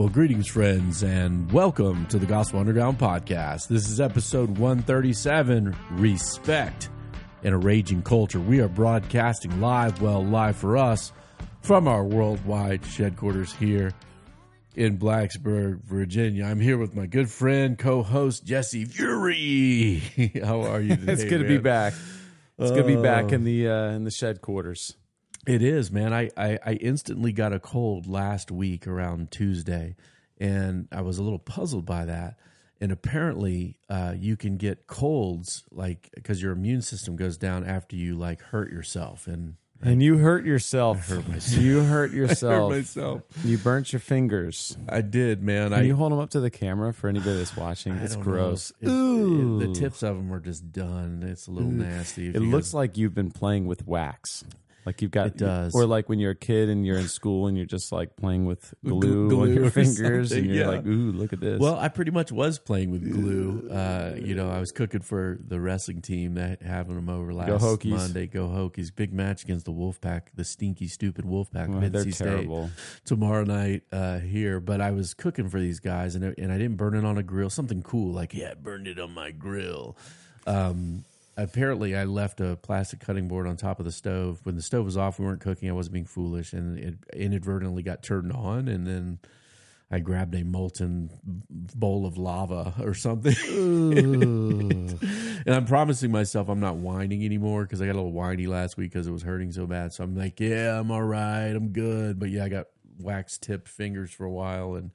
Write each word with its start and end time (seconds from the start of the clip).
Well, 0.00 0.08
greetings, 0.08 0.46
friends, 0.46 1.02
and 1.02 1.52
welcome 1.52 2.06
to 2.06 2.18
the 2.18 2.24
Gospel 2.24 2.58
Underground 2.58 2.98
podcast. 2.98 3.68
This 3.68 3.86
is 3.90 4.00
episode 4.00 4.56
137 4.56 5.76
Respect 5.90 6.88
in 7.42 7.52
a 7.52 7.58
Raging 7.58 8.00
Culture. 8.00 8.40
We 8.40 8.60
are 8.60 8.68
broadcasting 8.68 9.60
live, 9.60 10.00
well, 10.00 10.24
live 10.24 10.56
for 10.56 10.78
us 10.78 11.12
from 11.60 11.86
our 11.86 12.02
worldwide 12.02 12.82
headquarters 12.86 13.52
here 13.52 13.92
in 14.74 14.96
Blacksburg, 14.96 15.84
Virginia. 15.84 16.46
I'm 16.46 16.60
here 16.60 16.78
with 16.78 16.96
my 16.96 17.04
good 17.04 17.30
friend, 17.30 17.78
co 17.78 18.02
host 18.02 18.46
Jesse 18.46 18.86
Fury. 18.86 20.02
How 20.42 20.62
are 20.62 20.80
you 20.80 20.96
today? 20.96 21.12
it's 21.12 21.24
good 21.24 21.42
to 21.42 21.46
be 21.46 21.58
back. 21.58 21.92
It's 22.58 22.70
good 22.70 22.86
to 22.86 22.96
be 22.96 23.02
back 23.02 23.26
Oh. 23.26 23.34
in 23.34 23.44
the 23.44 23.68
uh, 23.68 23.90
in 23.90 24.04
the 24.04 24.10
shed 24.10 24.40
quarters. 24.40 24.94
It 25.46 25.62
is, 25.62 25.90
man. 25.90 26.12
I, 26.12 26.30
I, 26.36 26.58
I 26.64 26.72
instantly 26.74 27.32
got 27.32 27.52
a 27.52 27.58
cold 27.60 28.06
last 28.06 28.50
week 28.50 28.86
around 28.86 29.30
Tuesday, 29.30 29.96
and 30.38 30.86
I 30.92 31.00
was 31.00 31.18
a 31.18 31.22
little 31.22 31.38
puzzled 31.38 31.86
by 31.86 32.04
that. 32.04 32.36
And 32.82 32.92
apparently, 32.92 33.76
uh, 33.90 34.14
you 34.18 34.36
can 34.36 34.56
get 34.56 34.86
colds 34.86 35.64
like 35.70 36.10
because 36.14 36.42
your 36.42 36.52
immune 36.52 36.80
system 36.82 37.14
goes 37.16 37.36
down 37.36 37.64
after 37.66 37.94
you 37.96 38.16
like 38.16 38.40
hurt 38.40 38.70
yourself. 38.72 39.26
And 39.26 39.56
And 39.82 40.02
you 40.02 40.16
hurt 40.18 40.46
yourself. 40.46 41.06
hurt 41.08 41.28
myself. 41.28 41.62
You 41.62 41.80
hurt 41.82 42.10
yourself. 42.14 42.70
hurt 42.72 42.78
myself. 42.78 43.22
You 43.44 43.58
burnt 43.58 43.92
your 43.92 44.00
fingers. 44.00 44.78
I 44.88 45.02
did, 45.02 45.42
man. 45.42 45.70
Can 45.72 45.78
I 45.80 45.82
you 45.82 45.94
hold 45.96 46.12
them 46.12 46.20
up 46.20 46.30
to 46.30 46.40
the 46.40 46.50
camera 46.50 46.94
for 46.94 47.08
anybody 47.08 47.36
that's 47.36 47.54
watching? 47.56 47.92
I 47.92 48.04
It's 48.04 48.16
gross. 48.16 48.72
Ooh. 48.86 49.60
it- 49.60 49.66
the 49.66 49.72
tips 49.74 50.02
of 50.02 50.16
them 50.16 50.32
are 50.32 50.40
just 50.40 50.72
done. 50.72 51.22
It's 51.26 51.48
a 51.48 51.50
little 51.50 51.70
nasty. 51.70 52.28
It 52.28 52.40
looks 52.40 52.68
guys- 52.68 52.74
like 52.74 52.96
you've 52.96 53.14
been 53.14 53.30
playing 53.30 53.66
with 53.66 53.86
wax. 53.86 54.42
Like 54.86 55.02
you've 55.02 55.10
got 55.10 55.26
It 55.28 55.36
does. 55.36 55.74
or 55.74 55.84
like 55.86 56.08
when 56.08 56.18
you're 56.18 56.30
a 56.30 56.36
kid 56.36 56.68
and 56.68 56.86
you're 56.86 56.96
in 56.98 57.08
school 57.08 57.46
and 57.46 57.56
you're 57.56 57.66
just 57.66 57.92
like 57.92 58.16
playing 58.16 58.46
with 58.46 58.72
glue, 58.84 59.28
glue 59.28 59.42
on 59.42 59.52
your 59.54 59.70
fingers 59.70 60.32
and 60.32 60.46
you're 60.46 60.54
yeah. 60.64 60.68
like, 60.68 60.86
ooh, 60.86 61.12
look 61.12 61.32
at 61.32 61.40
this. 61.40 61.60
Well, 61.60 61.76
I 61.78 61.88
pretty 61.88 62.10
much 62.10 62.32
was 62.32 62.58
playing 62.58 62.90
with 62.90 63.10
glue. 63.10 63.68
Uh, 63.70 64.14
you 64.16 64.34
know, 64.34 64.50
I 64.50 64.58
was 64.58 64.72
cooking 64.72 65.00
for 65.02 65.38
the 65.46 65.60
wrestling 65.60 66.00
team 66.00 66.34
that 66.34 66.62
having 66.62 66.94
them 66.94 67.08
over 67.08 67.32
last 67.34 67.50
Hokies. 67.62 67.90
Monday. 67.90 68.26
Go 68.26 68.46
Hokies! 68.48 68.94
Big 68.94 69.12
match 69.12 69.44
against 69.44 69.66
the 69.66 69.72
Wolfpack, 69.72 70.22
the 70.34 70.44
stinky, 70.44 70.88
stupid 70.88 71.24
Wolfpack. 71.24 71.68
Well, 71.68 71.88
they're 71.90 72.10
State 72.10 72.26
terrible. 72.26 72.70
tomorrow 73.04 73.44
night 73.44 73.82
uh, 73.92 74.18
here. 74.18 74.60
But 74.60 74.80
I 74.80 74.92
was 74.92 75.14
cooking 75.14 75.48
for 75.48 75.60
these 75.60 75.80
guys, 75.80 76.14
and 76.14 76.24
and 76.38 76.50
I 76.50 76.58
didn't 76.58 76.76
burn 76.76 76.94
it 76.94 77.04
on 77.04 77.18
a 77.18 77.22
grill. 77.22 77.50
Something 77.50 77.82
cool, 77.82 78.12
like 78.12 78.32
yeah, 78.34 78.52
I 78.52 78.54
burned 78.54 78.86
it 78.88 78.98
on 78.98 79.12
my 79.12 79.30
grill. 79.30 79.96
Um, 80.46 81.04
apparently, 81.42 81.96
I 81.96 82.04
left 82.04 82.40
a 82.40 82.56
plastic 82.56 83.00
cutting 83.00 83.28
board 83.28 83.46
on 83.46 83.56
top 83.56 83.78
of 83.78 83.84
the 83.84 83.92
stove. 83.92 84.40
When 84.44 84.56
the 84.56 84.62
stove 84.62 84.84
was 84.84 84.96
off, 84.96 85.18
we 85.18 85.24
weren't 85.24 85.40
cooking. 85.40 85.68
I 85.68 85.72
wasn't 85.72 85.94
being 85.94 86.06
foolish, 86.06 86.52
and 86.52 86.78
it 86.78 86.94
inadvertently 87.12 87.82
got 87.82 88.02
turned 88.02 88.32
on, 88.32 88.68
and 88.68 88.86
then. 88.86 89.18
I 89.92 89.98
grabbed 89.98 90.36
a 90.36 90.44
molten 90.44 91.10
bowl 91.50 92.06
of 92.06 92.16
lava 92.16 92.74
or 92.80 92.94
something. 92.94 93.34
and 93.50 95.00
I'm 95.48 95.64
promising 95.64 96.12
myself 96.12 96.48
I'm 96.48 96.60
not 96.60 96.76
whining 96.76 97.24
anymore 97.24 97.64
because 97.64 97.82
I 97.82 97.86
got 97.86 97.96
a 97.96 97.98
little 97.98 98.12
whiny 98.12 98.46
last 98.46 98.76
week 98.76 98.92
because 98.92 99.08
it 99.08 99.10
was 99.10 99.22
hurting 99.22 99.50
so 99.50 99.66
bad. 99.66 99.92
So 99.92 100.04
I'm 100.04 100.14
like, 100.14 100.38
yeah, 100.38 100.78
I'm 100.78 100.92
all 100.92 101.02
right. 101.02 101.48
I'm 101.48 101.70
good. 101.70 102.20
But 102.20 102.30
yeah, 102.30 102.44
I 102.44 102.48
got 102.48 102.68
wax 103.00 103.36
tipped 103.36 103.68
fingers 103.68 104.12
for 104.12 104.24
a 104.24 104.30
while. 104.30 104.76
And 104.76 104.92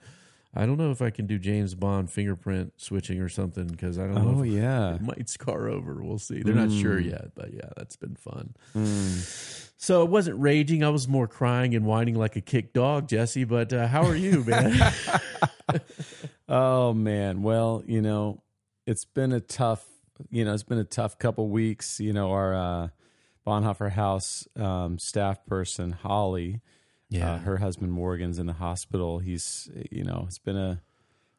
I 0.56 0.66
don't 0.66 0.78
know 0.78 0.92
if 0.92 1.02
I 1.02 1.09
can 1.09 1.28
do 1.28 1.38
James 1.38 1.75
Bond 1.75 2.09
fingerprint 2.09 2.73
switching 2.78 3.20
or 3.20 3.30
something 3.30 3.67
because 3.67 4.00
I 4.00 4.03
don't 4.03 4.16
know 4.16 4.39
oh 4.39 4.44
if 4.44 4.52
yeah. 4.52 4.95
it 4.95 5.02
might 5.02 5.30
scar 5.30 5.67
over. 5.67 6.02
We'll 6.02 6.17
see. 6.17 6.42
They're 6.42 6.56
not 6.56 6.72
sure 6.72 7.00
yet. 7.00 7.36
But 7.36 7.53
yeah, 7.53 7.70
that's 7.75 7.97
been 7.97 8.16
fun. 8.16 8.56
Mm. 8.75 9.72
So 9.78 10.03
it 10.03 10.09
wasn't 10.09 10.39
raging. 10.39 10.84
I 10.84 10.89
was 10.89 11.08
more 11.08 11.28
crying 11.28 11.75
and 11.75 11.86
whining 11.86 12.16
like 12.16 12.36
a 12.38 12.42
kicked 12.42 12.73
dog, 12.73 13.09
Jesse. 13.09 13.44
But 13.44 13.73
uh, 13.73 13.88
how 13.88 14.06
are 14.06 14.16
you, 14.16 14.44
man? 14.44 14.94
Oh 16.47 16.94
man, 16.94 17.42
well, 17.42 17.84
you 17.88 18.02
know, 18.02 18.44
it's 18.85 19.06
been 19.06 19.31
a 19.31 19.40
tough, 19.40 19.84
you 20.29 20.46
know, 20.46 20.53
it's 20.53 20.63
been 20.63 20.78
a 20.78 20.84
tough 20.84 21.18
couple 21.18 21.50
weeks. 21.50 22.00
You 22.00 22.13
know, 22.13 22.31
our 22.31 22.53
uh, 22.53 22.88
Bonhoeffer 23.47 23.91
House 23.91 24.47
um, 24.56 25.00
staff 25.00 25.44
person 25.47 25.91
Holly, 25.91 26.62
uh, 27.22 27.38
her 27.40 27.58
husband 27.58 27.92
Morgan's 27.92 28.40
in 28.40 28.46
the 28.46 28.53
hospital. 28.53 29.20
He's, 29.20 29.70
you 29.92 30.03
know, 30.03 30.26
it's 30.28 30.40
been 30.40 30.58
a 30.58 30.81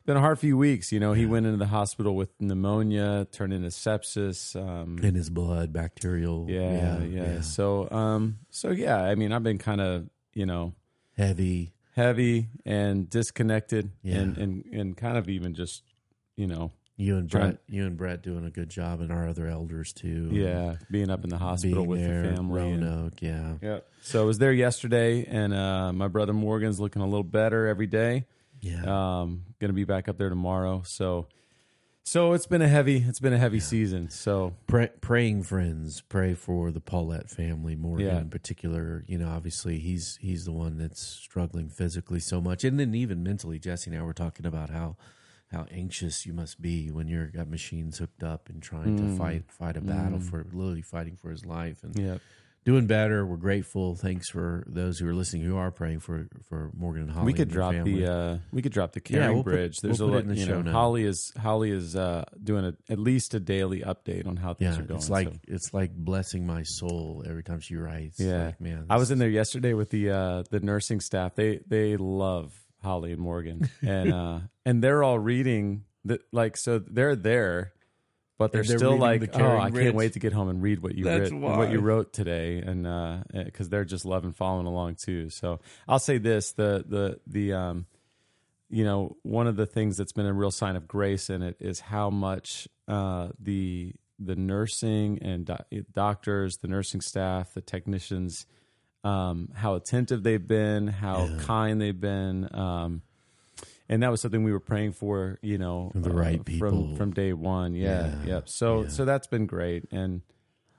been 0.05 0.17
a 0.17 0.21
hard 0.21 0.39
few 0.39 0.57
weeks. 0.57 0.93
You 0.93 1.01
know, 1.01 1.15
he 1.15 1.27
went 1.27 1.47
into 1.47 1.59
the 1.59 1.67
hospital 1.67 2.15
with 2.15 2.31
pneumonia, 2.41 3.27
turned 3.33 3.53
into 3.53 3.69
sepsis. 3.69 4.55
Um, 4.55 4.99
in 5.03 5.15
his 5.17 5.31
blood, 5.31 5.73
bacterial. 5.73 6.47
yeah, 6.49 7.03
yeah, 7.03 7.41
So, 7.41 7.91
um, 7.91 8.39
so 8.51 8.71
yeah, 8.71 8.99
I 9.03 9.17
mean, 9.17 9.33
I've 9.33 9.43
been 9.43 9.59
kind 9.59 9.81
of, 9.81 10.09
you 10.33 10.47
know, 10.47 10.75
Heavy. 11.17 11.73
heavy 11.97 12.49
and 12.65 13.09
disconnected, 13.11 13.91
Yeah. 14.03 14.19
and 14.19 14.37
and 14.39 14.65
and 14.73 14.97
kind 14.97 15.17
of 15.19 15.29
even 15.29 15.55
just, 15.55 15.83
you 16.37 16.47
know, 16.47 16.71
You 16.99 17.19
and 17.19 17.29
Brett, 17.29 17.59
you 17.69 17.85
and 17.85 17.95
Brett 17.97 18.23
doing 18.23 18.47
a 18.47 18.51
good 18.51 18.71
job, 18.71 19.01
and 19.03 19.13
our 19.13 19.29
other 19.29 19.47
elders 19.47 19.93
too. 19.93 20.31
Yeah, 20.33 20.77
being 20.91 21.11
up 21.11 21.25
in 21.25 21.31
the 21.31 21.37
hospital 21.37 21.85
with 21.85 22.01
there, 22.01 22.23
the 22.23 22.37
family. 22.37 22.63
and- 22.73 22.83
Roanoke. 22.83 23.21
Yeah, 23.21 23.55
yeah. 23.61 23.79
So 24.01 24.23
I 24.23 24.25
was 24.25 24.39
there 24.39 24.53
yesterday, 24.53 25.25
and 25.27 25.53
uh, 25.53 25.93
my 25.93 26.09
brother 26.09 26.33
Morgan's 26.33 26.81
looking 26.81 27.03
a 27.03 27.07
little 27.07 27.23
better 27.23 27.67
every 27.67 27.87
day. 27.87 28.25
yeah. 28.63 29.21
Um, 29.21 29.43
gonna 29.61 29.75
be 29.75 29.85
back 29.85 30.09
up 30.09 30.17
there 30.17 30.31
tomorrow. 30.31 30.83
So, 30.87 31.27
so 32.03 32.33
it's 32.33 32.47
been 32.47 32.63
a 32.63 32.69
heavy, 32.69 33.05
it's 33.07 33.21
been 33.21 33.35
a 33.35 33.39
heavy 33.39 33.61
season. 33.61 34.09
So 34.09 34.55
Pray, 34.67 34.89
praying 35.03 35.43
friends, 35.43 36.01
pray 36.01 36.33
for 36.33 36.71
the 36.71 36.81
Paulette 36.81 37.29
family, 37.29 37.77
Morgan 37.77 38.07
Yeah. 38.07 38.19
in 38.21 38.31
particular. 38.31 39.05
You 39.07 39.19
know, 39.19 39.29
obviously 39.29 39.79
he's 39.81 40.17
he's 40.23 40.47
the 40.47 40.53
one 40.53 40.79
that's 40.79 41.03
struggling 41.03 41.69
physically 41.69 42.21
so 42.21 42.41
much, 42.41 42.65
and 42.65 42.81
then 42.81 42.95
even 42.95 43.23
mentally. 43.23 43.59
Jesse 43.59 43.91
and 43.91 43.99
I 44.01 44.03
were 44.03 44.15
talking 44.15 44.47
about 44.47 44.71
how 44.71 44.97
how 45.53 45.67
anxious 45.71 46.27
you 46.27 46.33
must 46.33 46.61
be 46.61 46.91
when 46.91 47.07
you're 47.09 47.27
got 47.29 47.49
machines 47.49 47.99
hooked 47.99 48.23
up 48.23 48.49
and 48.49 48.63
trying 48.63 48.97
to 48.97 49.17
fight 49.17 49.45
fight 49.51 49.77
a 49.77 49.81
battle 49.81 50.21
for 50.21 50.45
literally 50.53 50.83
fighting 50.83 51.17
for 51.17 51.31
his 51.31 51.45
life. 51.47 51.83
And 51.85 51.97
yeah, 51.97 52.19
doing 52.65 52.87
better. 52.89 53.25
We're 53.25 53.37
grateful. 53.37 53.95
Thanks 53.95 54.29
for 54.29 54.65
those 54.67 54.99
who 54.99 55.07
are 55.09 55.15
listening 55.15 55.43
who 55.45 55.57
are 55.57 55.71
praying 55.71 56.01
for 56.01 56.27
for 56.49 56.73
Morgan 56.77 57.03
and 57.03 57.11
Holly. 57.13 57.27
we 57.27 57.33
could 57.33 57.49
drop 57.49 57.75
family. 57.75 58.01
the 58.01 58.13
uh, 58.13 58.39
we 58.51 58.61
could 58.61 58.73
drop 58.73 58.91
the 58.93 59.01
Yeah, 59.09 59.19
caring 59.19 59.35
we'll 59.37 59.45
put- 59.45 59.53
bridge. 59.53 59.77
There's 59.81 60.01
we'll 60.01 60.09
a 60.09 60.13
put 60.13 60.17
lot. 60.17 60.23
in 60.25 60.29
the 60.31 60.41
You 60.41 60.47
show 60.47 60.55
know, 60.57 60.63
note. 60.63 60.73
Holly 60.73 61.05
is 61.05 61.33
Holly 61.41 61.71
is 61.71 61.95
uh, 61.95 62.25
doing 62.43 62.65
a, 62.65 62.75
at 62.93 62.99
least 62.99 63.33
a 63.35 63.39
daily 63.41 63.83
update 63.83 64.27
on 64.27 64.37
how 64.37 64.53
things 64.55 64.77
yeah, 64.77 64.83
are 64.83 64.87
going. 64.87 64.99
it's 64.99 65.09
like 65.11 65.29
so. 65.29 65.39
it's 65.47 65.73
like 65.73 65.95
blessing 65.95 66.45
my 66.45 66.65
soul 66.65 67.25
every 67.25 67.45
time 67.45 67.61
she 67.61 67.77
writes. 67.77 68.19
Yeah, 68.19 68.47
Like, 68.47 68.61
man. 68.61 68.87
I 68.91 68.97
was 68.97 69.13
in 69.13 69.19
there 69.21 69.29
yesterday 69.31 69.75
with 69.75 69.91
the 69.91 70.11
uh, 70.11 70.43
the 70.51 70.59
nursing 70.59 71.01
staff. 71.01 71.37
They 71.37 71.61
they 71.69 71.97
love 71.97 72.53
Holly 72.83 73.13
and 73.13 73.21
Morgan, 73.21 73.69
and 73.83 74.13
uh, 74.13 74.39
and 74.65 74.83
they're 74.83 75.03
all 75.03 75.19
reading 75.19 75.85
the 76.05 76.21
like. 76.33 76.57
So 76.57 76.79
they're 76.79 77.17
there, 77.17 77.73
but 78.39 78.53
they're, 78.53 78.63
they're 78.63 78.79
still 78.79 78.97
like, 78.97 79.33
the 79.33 79.43
oh, 79.43 79.59
I 79.59 79.71
can't 79.71 79.95
wait 79.95 80.13
to 80.15 80.19
get 80.19 80.33
home 80.33 80.49
and 80.49 80.63
read 80.63 80.83
what 80.83 80.95
you 80.95 81.05
That's 81.05 81.31
writ- 81.31 81.41
what 81.41 81.71
you 81.71 81.81
wrote 81.81 82.13
today, 82.13 82.59
and 82.59 83.25
because 83.33 83.69
they're 83.69 83.85
just 83.85 84.05
loving 84.05 84.33
following 84.33 84.67
along 84.67 84.97
too. 84.97 85.31
So 85.31 85.61
I'll 85.89 85.99
say 85.99 86.19
this: 86.19 86.53
the 86.53 86.85
the 86.87 87.21
the 87.27 87.53
um, 87.53 87.87
you 88.69 88.85
know, 88.85 89.17
one 89.23 89.47
of 89.47 89.57
the 89.57 89.67
things 89.67 89.97
that's 89.97 90.13
been 90.13 90.27
a 90.27 90.33
real 90.33 90.51
sign 90.51 90.77
of 90.77 90.89
grace 90.89 91.31
in 91.31 91.43
it 91.43 91.57
is 91.61 91.81
how 91.81 92.11
much 92.11 92.69
uh, 92.89 93.29
the 93.39 93.95
the 94.19 94.37
nursing 94.37 95.19
and 95.21 95.47
do- 95.47 95.85
doctors, 95.93 96.59
the 96.59 96.69
nursing 96.69 97.01
staff, 97.01 97.53
the 97.55 97.61
technicians, 97.61 98.47
um, 99.07 99.49
how 99.55 99.77
attentive 99.77 100.23
they've 100.23 100.47
been, 100.47 100.89
how 100.89 101.29
kind 101.39 101.81
they've 101.81 101.99
been, 101.99 102.49
um, 102.53 103.03
and 103.89 104.03
that 104.03 104.11
was 104.11 104.21
something 104.21 104.43
we 104.43 104.53
were 104.53 104.61
praying 104.61 104.93
for. 104.93 105.39
You 105.43 105.59
know, 105.59 105.93
The 105.95 106.11
right 106.11 106.41
uh, 106.41 106.43
people. 106.43 106.69
from 106.71 106.97
from 106.97 107.13
day 107.13 107.33
one. 107.33 107.75
Yeah, 107.75 108.07
Yeah, 108.25 108.27
yep. 108.27 108.49
So 108.49 108.83
yeah. 108.83 108.89
so 108.89 109.05
that's 109.05 109.29
been 109.29 109.47
great, 109.47 109.85
and 109.93 110.23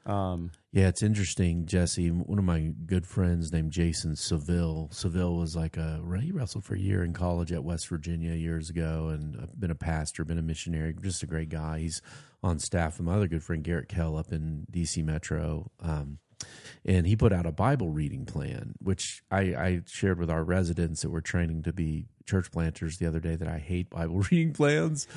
um, 0.05 0.51
Yeah, 0.73 0.89
it's 0.89 1.01
interesting, 1.01 1.66
Jesse. 1.66 2.09
One 2.09 2.37
of 2.37 2.43
my 2.43 2.73
good 2.85 3.07
friends 3.07 3.53
named 3.53 3.71
Jason 3.71 4.17
Seville. 4.17 4.90
Seville 4.91 5.35
was 5.35 5.55
like 5.55 5.78
a 5.78 6.02
he 6.22 6.31
wrestled 6.31 6.66
for 6.66 6.75
a 6.75 6.79
year 6.79 7.05
in 7.05 7.13
college 7.13 7.53
at 7.53 7.63
West 7.63 7.87
Virginia 7.87 8.34
years 8.34 8.69
ago, 8.69 9.07
and 9.07 9.37
uh, 9.37 9.46
been 9.57 9.72
a 9.72 9.75
pastor, 9.75 10.25
been 10.25 10.37
a 10.37 10.41
missionary. 10.41 10.93
Just 11.02 11.23
a 11.23 11.28
great 11.28 11.49
guy. 11.49 11.79
He's 11.79 12.02
on 12.43 12.59
staff 12.59 12.97
with 12.97 13.07
my 13.07 13.16
other 13.16 13.28
good 13.28 13.43
friend 13.43 13.63
Garrett 13.63 13.87
Kell 13.87 14.17
up 14.17 14.34
in 14.34 14.67
DC 14.69 15.03
Metro. 15.03 15.72
Um, 15.79 16.19
and 16.85 17.05
he 17.05 17.16
put 17.16 17.34
out 17.34 17.45
a 17.45 17.51
Bible 17.51 17.89
reading 17.89 18.25
plan, 18.25 18.75
which 18.79 19.22
I, 19.29 19.39
I 19.39 19.81
shared 19.87 20.19
with 20.19 20.29
our 20.29 20.43
residents 20.43 21.01
that 21.01 21.09
were 21.09 21.22
training 21.22 21.63
to 21.63 21.73
be 21.73 22.05
church 22.25 22.51
planters 22.51 22.97
the 22.97 23.07
other 23.07 23.19
day. 23.19 23.35
That 23.35 23.47
I 23.47 23.59
hate 23.59 23.89
Bible 23.89 24.19
reading 24.31 24.53
plans, 24.53 25.07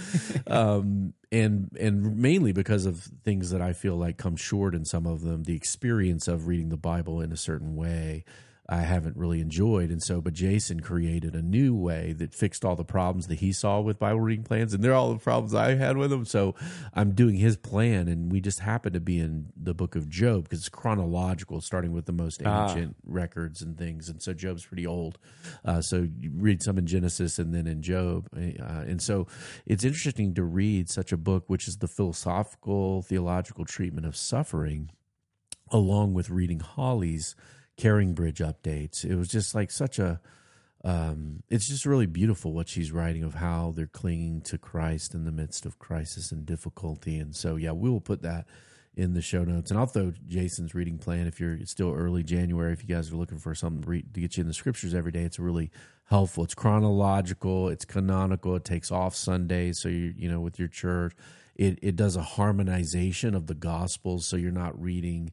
um, 0.47 1.15
and 1.31 1.71
and 1.79 2.17
mainly 2.17 2.53
because 2.53 2.87
of 2.87 3.09
things 3.25 3.51
that 3.51 3.61
I 3.61 3.73
feel 3.73 3.97
like 3.97 4.17
come 4.17 4.37
short 4.37 4.75
in 4.75 4.85
some 4.85 5.07
of 5.07 5.23
them. 5.23 5.45
The 5.45 5.57
experience 5.57 6.27
of 6.27 6.49
reading 6.49 6.71
the 6.71 6.77
Bible 6.77 7.21
in 7.21 7.33
a 7.33 7.37
certain 7.37 7.77
way. 7.77 8.25
I 8.71 8.83
haven't 8.83 9.17
really 9.17 9.41
enjoyed. 9.41 9.91
And 9.91 10.01
so, 10.01 10.21
but 10.21 10.33
Jason 10.33 10.79
created 10.79 11.35
a 11.35 11.43
new 11.43 11.75
way 11.75 12.13
that 12.13 12.33
fixed 12.33 12.65
all 12.65 12.77
the 12.77 12.85
problems 12.85 13.27
that 13.27 13.41
he 13.41 13.53
saw 13.53 13.81
with 13.81 13.99
Bible 13.99 14.21
reading 14.21 14.45
plans, 14.45 14.73
and 14.73 14.83
they're 14.83 14.95
all 14.95 15.13
the 15.13 15.19
problems 15.19 15.57
I 15.57 15.75
had 15.75 15.97
with 15.97 16.11
them. 16.11 16.25
So 16.25 16.55
I'm 16.95 17.11
doing 17.11 17.35
his 17.35 17.57
plan, 17.57 18.07
and 18.07 18.31
we 18.31 18.41
just 18.41 18.61
happen 18.61 18.93
to 18.93 19.01
be 19.01 19.19
in 19.19 19.47
the 19.61 19.75
book 19.75 19.97
of 19.97 20.09
Job 20.09 20.45
because 20.45 20.61
it's 20.61 20.69
chronological, 20.69 21.61
starting 21.61 21.91
with 21.91 22.07
the 22.07 22.13
most 22.13 22.43
ancient 22.47 22.95
records 23.05 23.61
and 23.61 23.77
things. 23.77 24.09
And 24.09 24.23
so 24.23 24.33
Job's 24.33 24.65
pretty 24.65 24.87
old. 24.87 25.19
Uh, 25.65 25.81
so 25.81 26.09
you 26.21 26.31
read 26.33 26.63
some 26.63 26.79
in 26.79 26.87
Genesis 26.87 27.41
and 27.41 27.53
then 27.53 27.67
in 27.67 27.83
Job. 27.83 28.29
Uh, 28.33 28.85
and 28.87 29.03
so 29.03 29.27
it's 29.67 29.83
interesting 29.83 30.33
to 30.35 30.45
read 30.45 30.89
such 30.89 31.11
a 31.11 31.17
book, 31.17 31.43
which 31.49 31.67
is 31.67 31.79
the 31.79 31.89
philosophical, 31.89 33.03
theological 33.03 33.65
treatment 33.65 34.07
of 34.07 34.17
suffering, 34.17 34.93
along 35.73 36.15
with 36.15 36.31
reading 36.31 36.61
Holly's 36.61 37.35
Caring 37.81 38.13
Bridge 38.13 38.41
updates. 38.41 39.05
It 39.05 39.17
was 39.17 39.29
just 39.29 39.55
like 39.55 39.71
such 39.71 39.99
a. 39.99 40.21
Um, 40.83 41.43
it's 41.51 41.69
just 41.69 41.85
really 41.85 42.07
beautiful 42.07 42.53
what 42.53 42.69
she's 42.69 42.91
writing 42.91 43.23
of 43.23 43.35
how 43.35 43.73
they're 43.77 43.87
clinging 43.87 44.41
to 44.43 44.57
Christ 44.57 45.15
in 45.15 45.25
the 45.25 45.33
midst 45.33 45.67
of 45.67 45.79
crisis 45.79 46.33
and 46.33 46.47
difficulty. 46.47 47.19
And 47.19 47.37
so, 47.37 47.57
yeah, 47.57 47.73
we 47.73 47.91
will 47.91 48.01
put 48.01 48.23
that 48.23 48.47
in 48.97 49.15
the 49.15 49.23
show 49.23 49.45
notes. 49.45 49.71
And 49.71 49.79
I'll 49.79 49.87
throw 49.87 50.13
Jason's 50.27 50.75
reading 50.75 50.99
plan 50.99 51.27
if 51.27 51.39
you're 51.39 51.59
still 51.67 51.93
early 51.93 52.23
January. 52.23 52.73
If 52.73 52.83
you 52.83 52.95
guys 52.95 53.13
are 53.13 53.17
looking 53.17 53.39
for 53.39 53.55
something 53.55 53.83
to, 53.83 53.89
read, 53.89 54.15
to 54.15 54.21
get 54.21 54.37
you 54.37 54.43
in 54.43 54.49
the 54.49 54.55
scriptures 54.55 54.95
every 54.95 55.13
day, 55.13 55.23
it's 55.23 55.39
really 55.39 55.71
helpful. 56.05 56.45
It's 56.45 56.55
chronological, 56.55 57.69
it's 57.69 57.85
canonical. 57.85 58.57
It 58.57 58.65
takes 58.65 58.91
off 58.91 59.15
Sundays, 59.15 59.81
so 59.81 59.89
you 59.89 60.13
you 60.17 60.31
know 60.31 60.41
with 60.41 60.59
your 60.59 60.69
church. 60.69 61.15
It 61.57 61.79
it 61.83 61.97
does 61.97 62.17
a 62.17 62.23
harmonization 62.23 63.35
of 63.35 63.47
the 63.47 63.55
gospels, 63.55 64.27
so 64.27 64.37
you're 64.37 64.51
not 64.51 64.81
reading 64.81 65.31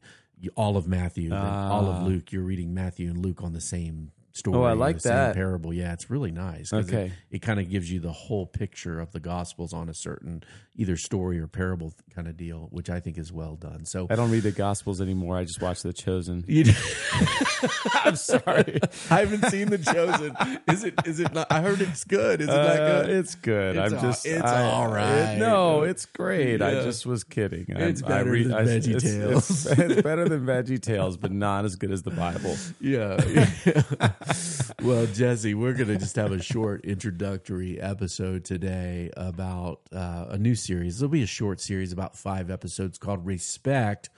all 0.54 0.76
of 0.76 0.86
Matthew, 0.86 1.30
then 1.30 1.38
all 1.38 1.86
of 1.86 2.02
Luke. 2.06 2.32
You're 2.32 2.42
reading 2.42 2.74
Matthew 2.74 3.10
and 3.10 3.24
Luke 3.24 3.42
on 3.42 3.52
the 3.52 3.60
same 3.60 4.12
story. 4.32 4.56
Ah. 4.56 4.60
Oh, 4.60 4.64
I 4.64 4.72
like 4.72 4.96
the 4.96 5.00
same 5.00 5.12
that. 5.12 5.34
parable. 5.34 5.72
Yeah, 5.72 5.92
it's 5.92 6.10
really 6.10 6.32
nice. 6.32 6.72
Okay. 6.72 7.06
it, 7.30 7.36
it 7.36 7.38
kind 7.42 7.60
of 7.60 7.68
gives 7.68 7.90
you 7.90 8.00
the 8.00 8.12
whole 8.12 8.46
picture 8.46 9.00
of 9.00 9.12
the 9.12 9.20
gospels 9.20 9.72
on 9.72 9.88
a 9.88 9.94
certain 9.94 10.42
either 10.78 10.96
story 10.96 11.38
or 11.40 11.46
parable 11.48 11.92
kind 12.14 12.28
of 12.28 12.36
deal, 12.36 12.68
which 12.70 12.88
I 12.88 13.00
think 13.00 13.18
is 13.18 13.32
well 13.32 13.56
done. 13.56 13.84
So 13.84 14.06
I 14.08 14.14
don't 14.16 14.30
read 14.30 14.44
the 14.44 14.52
Gospels 14.52 15.00
anymore. 15.00 15.36
I 15.36 15.42
just 15.44 15.60
watch 15.60 15.82
The 15.82 15.92
Chosen. 15.92 16.44
I'm 18.04 18.14
sorry. 18.16 18.78
I 19.10 19.20
haven't 19.20 19.44
seen 19.50 19.68
The 19.70 19.78
Chosen. 19.78 20.36
Is 20.72 20.84
it 20.84 20.94
is 21.04 21.18
it 21.20 21.34
not 21.34 21.48
I 21.50 21.60
heard 21.60 21.80
it's 21.80 22.04
good. 22.04 22.40
Is 22.40 22.48
it 22.48 22.52
not 22.52 22.66
Uh, 22.80 23.02
good? 23.02 23.10
It's 23.10 23.34
good. 23.34 23.76
It's 23.76 23.92
I'm 23.92 23.98
all- 23.98 24.04
just. 24.04 24.24
it's 24.26 24.42
I- 24.44 24.64
all 24.64 24.86
right. 24.90 25.34
it- 25.34 25.38
no, 25.38 25.82
it's 25.82 26.06
great. 26.06 26.62
I 26.62 26.74
just 26.82 27.04
was 27.06 27.24
kidding. 27.24 27.66
I- 27.76 27.80
It's 27.88 28.02
I 28.02 28.08
better 28.08 28.30
than 28.42 28.52
it's- 28.52 28.86
Veggie 28.86 28.96
it's- 28.96 29.02
Tales. 29.02 29.50
It's, 29.66 29.78
it's 29.80 30.02
better 30.02 30.28
than 30.28 30.46
Veggie 30.46 30.80
Tales, 30.80 31.16
but 31.16 31.32
not 31.32 31.64
as 31.64 31.74
good 31.76 31.90
as 31.90 32.02
the 32.02 32.10
Bible. 32.12 32.56
Yeah. 32.80 33.16
well, 34.82 35.06
Jesse, 35.06 35.54
we're 35.54 35.72
going 35.72 35.88
to 35.88 35.98
just 35.98 36.14
have 36.16 36.30
a 36.30 36.40
short 36.40 36.84
introductory 36.84 37.80
episode 37.80 38.44
today 38.44 39.10
about 39.16 39.80
uh, 39.92 40.26
a 40.28 40.38
new 40.38 40.54
series. 40.54 41.02
It'll 41.02 41.08
be 41.08 41.24
a 41.24 41.26
short 41.26 41.60
series, 41.60 41.92
about 41.92 42.16
five 42.16 42.48
episodes 42.48 42.96
called 42.96 43.26
Respect 43.26 44.08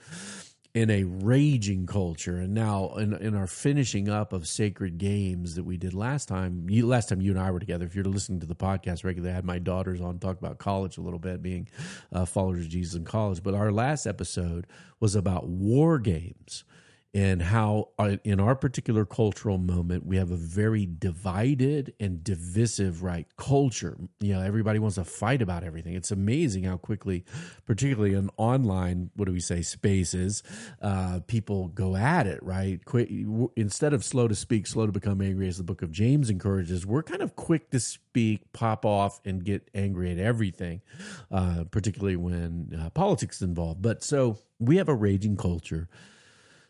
in 0.75 0.91
a 0.91 1.03
Raging 1.03 1.87
Culture. 1.87 2.37
And 2.37 2.53
now, 2.53 2.89
in, 2.89 3.13
in 3.13 3.35
our 3.35 3.47
finishing 3.47 4.07
up 4.07 4.33
of 4.33 4.47
Sacred 4.47 4.99
Games 4.99 5.55
that 5.55 5.63
we 5.63 5.77
did 5.77 5.95
last 5.95 6.27
time, 6.27 6.69
you, 6.69 6.85
last 6.85 7.09
time 7.09 7.21
you 7.21 7.31
and 7.31 7.39
I 7.39 7.49
were 7.49 7.59
together, 7.59 7.85
if 7.85 7.95
you're 7.95 8.05
listening 8.05 8.39
to 8.41 8.45
the 8.45 8.55
podcast 8.55 9.03
regularly, 9.03 9.31
I 9.31 9.35
had 9.35 9.45
my 9.45 9.57
daughters 9.57 9.99
on 9.99 10.19
talk 10.19 10.37
about 10.37 10.59
college 10.59 10.99
a 10.99 11.01
little 11.01 11.19
bit, 11.19 11.41
being 11.41 11.69
uh, 12.13 12.25
followers 12.25 12.65
of 12.65 12.69
Jesus 12.69 12.93
in 12.93 13.03
college. 13.03 13.41
But 13.41 13.55
our 13.55 13.71
last 13.71 14.05
episode 14.05 14.67
was 14.99 15.15
about 15.15 15.47
war 15.47 15.97
games 15.97 16.65
and 17.13 17.41
how 17.41 17.89
uh, 17.99 18.17
in 18.23 18.39
our 18.39 18.55
particular 18.55 19.05
cultural 19.05 19.57
moment 19.57 20.05
we 20.05 20.17
have 20.17 20.31
a 20.31 20.35
very 20.35 20.85
divided 20.85 21.93
and 21.99 22.23
divisive 22.23 23.03
right 23.03 23.27
culture. 23.37 23.97
You 24.19 24.33
know 24.33 24.41
everybody 24.41 24.79
wants 24.79 24.95
to 24.95 25.03
fight 25.03 25.41
about 25.41 25.63
everything. 25.63 25.93
It's 25.93 26.11
amazing 26.11 26.63
how 26.63 26.77
quickly 26.77 27.25
particularly 27.65 28.13
in 28.13 28.29
online 28.37 29.11
what 29.15 29.25
do 29.25 29.33
we 29.33 29.39
say 29.39 29.61
spaces 29.61 30.43
uh, 30.81 31.19
people 31.27 31.67
go 31.69 31.95
at 31.95 32.27
it 32.27 32.41
right? 32.43 32.83
Quick 32.85 33.09
instead 33.55 33.93
of 33.93 34.03
slow 34.03 34.27
to 34.27 34.35
speak 34.35 34.67
slow 34.67 34.85
to 34.85 34.91
become 34.91 35.21
angry 35.21 35.47
as 35.47 35.57
the 35.57 35.63
book 35.63 35.81
of 35.81 35.91
james 35.91 36.29
encourages 36.29 36.85
we're 36.85 37.03
kind 37.03 37.21
of 37.21 37.35
quick 37.35 37.69
to 37.69 37.79
speak 37.79 38.51
pop 38.53 38.85
off 38.85 39.19
and 39.25 39.43
get 39.43 39.69
angry 39.73 40.11
at 40.11 40.17
everything 40.17 40.81
uh, 41.31 41.63
particularly 41.71 42.15
when 42.15 42.77
uh, 42.79 42.89
politics 42.91 43.37
is 43.37 43.41
involved. 43.43 43.81
But 43.81 44.03
so 44.03 44.37
we 44.59 44.77
have 44.77 44.89
a 44.89 44.95
raging 44.95 45.37
culture 45.37 45.89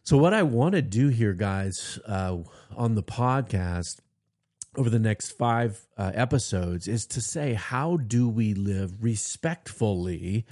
so, 0.04 0.18
what 0.18 0.34
I 0.34 0.44
want 0.44 0.74
to 0.74 0.82
do 0.82 1.10
here, 1.10 1.34
guys, 1.34 2.00
uh, 2.08 2.38
on 2.76 2.96
the 2.96 3.04
podcast 3.04 4.00
over 4.76 4.90
the 4.90 5.00
next 5.00 5.32
five 5.32 5.86
uh, 5.98 6.12
episodes 6.14 6.88
is 6.88 7.06
to 7.06 7.22
say, 7.22 7.54
how 7.54 7.98
do 7.98 8.28
we 8.28 8.54
live 8.54 9.04
respectfully 9.04 10.46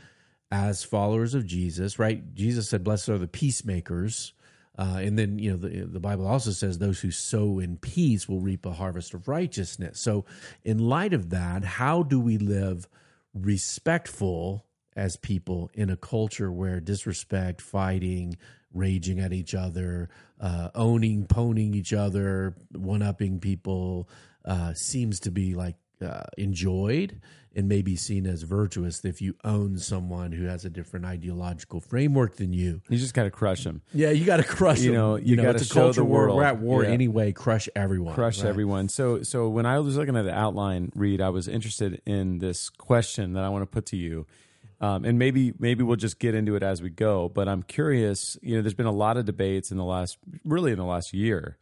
as 0.51 0.84
followers 0.84 1.34
of 1.34 1.46
Jesus, 1.46 1.98
right? 1.98 2.34
Jesus 2.36 2.69
said, 2.69 2.84
Blessed 2.84 3.10
are 3.10 3.18
the 3.18 3.28
peacemakers. 3.28 4.34
Uh, 4.78 5.00
and 5.01 5.19
then, 5.19 5.38
you 5.40 5.52
know, 5.52 5.57
the, 5.57 5.86
the 5.86 6.00
Bible 6.00 6.25
also 6.25 6.52
says 6.52 6.78
those 6.78 7.02
who 7.02 7.12
sow 7.12 7.60
in 7.60 7.75
peace 7.78 8.30
will 8.30 8.40
reap 8.40 8.66
a 8.66 8.72
harvest 8.72 9.13
of 9.13 9.28
righteousness. 9.28 10.00
So, 10.00 10.25
in 10.63 10.78
light 10.78 11.13
of 11.13 11.31
that, 11.31 11.66
how 11.66 12.04
do 12.04 12.19
we 12.19 12.38
live 12.38 12.88
respectful 13.34 14.66
as 14.95 15.18
people 15.18 15.69
in 15.74 15.90
a 15.90 15.98
culture 15.98 16.52
where 16.52 16.80
disrespect, 16.80 17.62
fighting, 17.62 18.38
raging 18.74 19.19
at 19.19 19.33
each 19.33 19.54
other, 19.56 20.10
uh, 20.39 20.69
owning, 20.75 21.25
poning 21.25 21.74
each 21.74 21.94
other, 21.94 22.56
one 22.71 23.01
upping 23.01 23.39
people 23.39 24.07
uh, 24.45 24.74
seems 24.74 25.19
to 25.21 25.31
be 25.31 25.56
like 25.56 25.75
uh, 26.06 26.24
enjoyed 26.38 27.19
and 27.56 27.68
maybe 27.68 27.95
seen 27.95 28.27
as 28.27 28.44
virtuous 28.44 29.04
if 29.04 29.21
you 29.21 29.36
own 29.44 29.75
someone 29.77 30.31
who 30.31 30.45
has 30.45 30.66
a 30.66 30.69
different 30.69 31.04
ideological 31.04 31.81
framework 31.81 32.36
than 32.36 32.54
you. 32.54 32.80
You 32.89 32.98
just 32.98 33.16
got 33.16 33.24
to 33.24 33.31
crush 33.31 33.63
them. 33.63 33.81
Yeah, 33.92 34.12
you 34.12 34.24
got 34.24 34.38
to 34.38 34.44
crush 34.44 34.80
You 34.80 34.92
them. 34.92 35.01
know, 35.01 35.16
you 35.16 35.36
gotta 35.36 35.63
show 35.63 35.92
the 35.92 36.06
world. 36.06 36.38
We're 36.38 36.44
at 36.44 36.60
war 36.60 36.83
Yeah. 36.83 36.89
anyway. 36.92 37.31
Crush 37.31 37.68
everyone. 37.75 38.13
crush 38.13 38.39
right? 38.44 38.50
everyone. 38.50 38.88
So 38.88 39.24
so 39.24 39.50
when 39.50 39.66
I 39.66 39.80
was 39.80 39.98
looking 39.98 40.16
at 40.16 40.24
the 40.25 40.33
outline, 40.33 40.92
Reed, 40.95 41.21
I 41.21 41.30
was 41.30 41.48
interested 41.48 42.01
in 42.06 42.38
this 42.38 42.69
question 42.69 43.33
that 43.33 43.44
I 43.44 43.50
want 43.50 43.63
to 43.63 43.68
put 43.68 43.88
to 43.88 43.98
you. 43.98 44.27
Um, 44.81 45.04
and 45.04 45.20
maybe 45.20 45.54
maybe 45.60 45.84
we'll 45.84 45.98
just 45.98 46.20
get 46.20 46.36
into 46.36 46.56
it 46.56 46.64
as 46.64 46.81
we 46.81 46.90
go. 46.90 47.28
But 47.30 47.48
I'm 47.50 47.64
curious. 47.64 48.38
You 48.42 48.56
know, 48.56 48.62
there's 48.62 48.74
been 48.74 48.86
a 48.86 48.92
lot 48.94 49.18
of 49.18 49.26
debates 49.26 49.72
in 49.72 49.78
the 49.78 49.84
last, 49.84 50.18
really 50.46 50.72
in 50.72 50.78
the 50.78 50.86
last 50.86 51.14
year, 51.14 51.58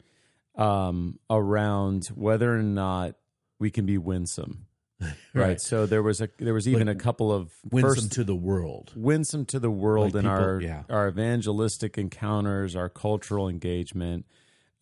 um, 0.56 1.18
around 1.30 2.06
whether 2.14 2.52
or 2.56 2.62
not 2.62 3.14
we 3.58 3.70
can 3.70 3.86
be 3.86 3.98
winsome. 3.98 4.66
Right. 5.32 5.42
Right. 5.50 5.60
So 5.60 5.86
there 5.86 6.02
was 6.02 6.20
a 6.20 6.28
there 6.38 6.54
was 6.54 6.66
even 6.66 6.88
a 6.88 6.94
couple 6.96 7.30
of 7.30 7.52
Winsome 7.70 7.94
first 7.94 8.12
to 8.14 8.24
the 8.24 8.34
world. 8.34 8.92
winsome 8.96 9.44
to 9.46 9.60
the 9.60 9.70
world 9.70 10.14
Like 10.14 10.24
in 10.24 10.30
people- 10.30 10.44
our 10.44 10.60
yeah. 10.60 10.82
our 10.90 11.06
evangelistic 11.06 11.96
encounters, 11.98 12.74
our 12.74 12.88
cultural 12.88 13.48
engagement. 13.48 14.26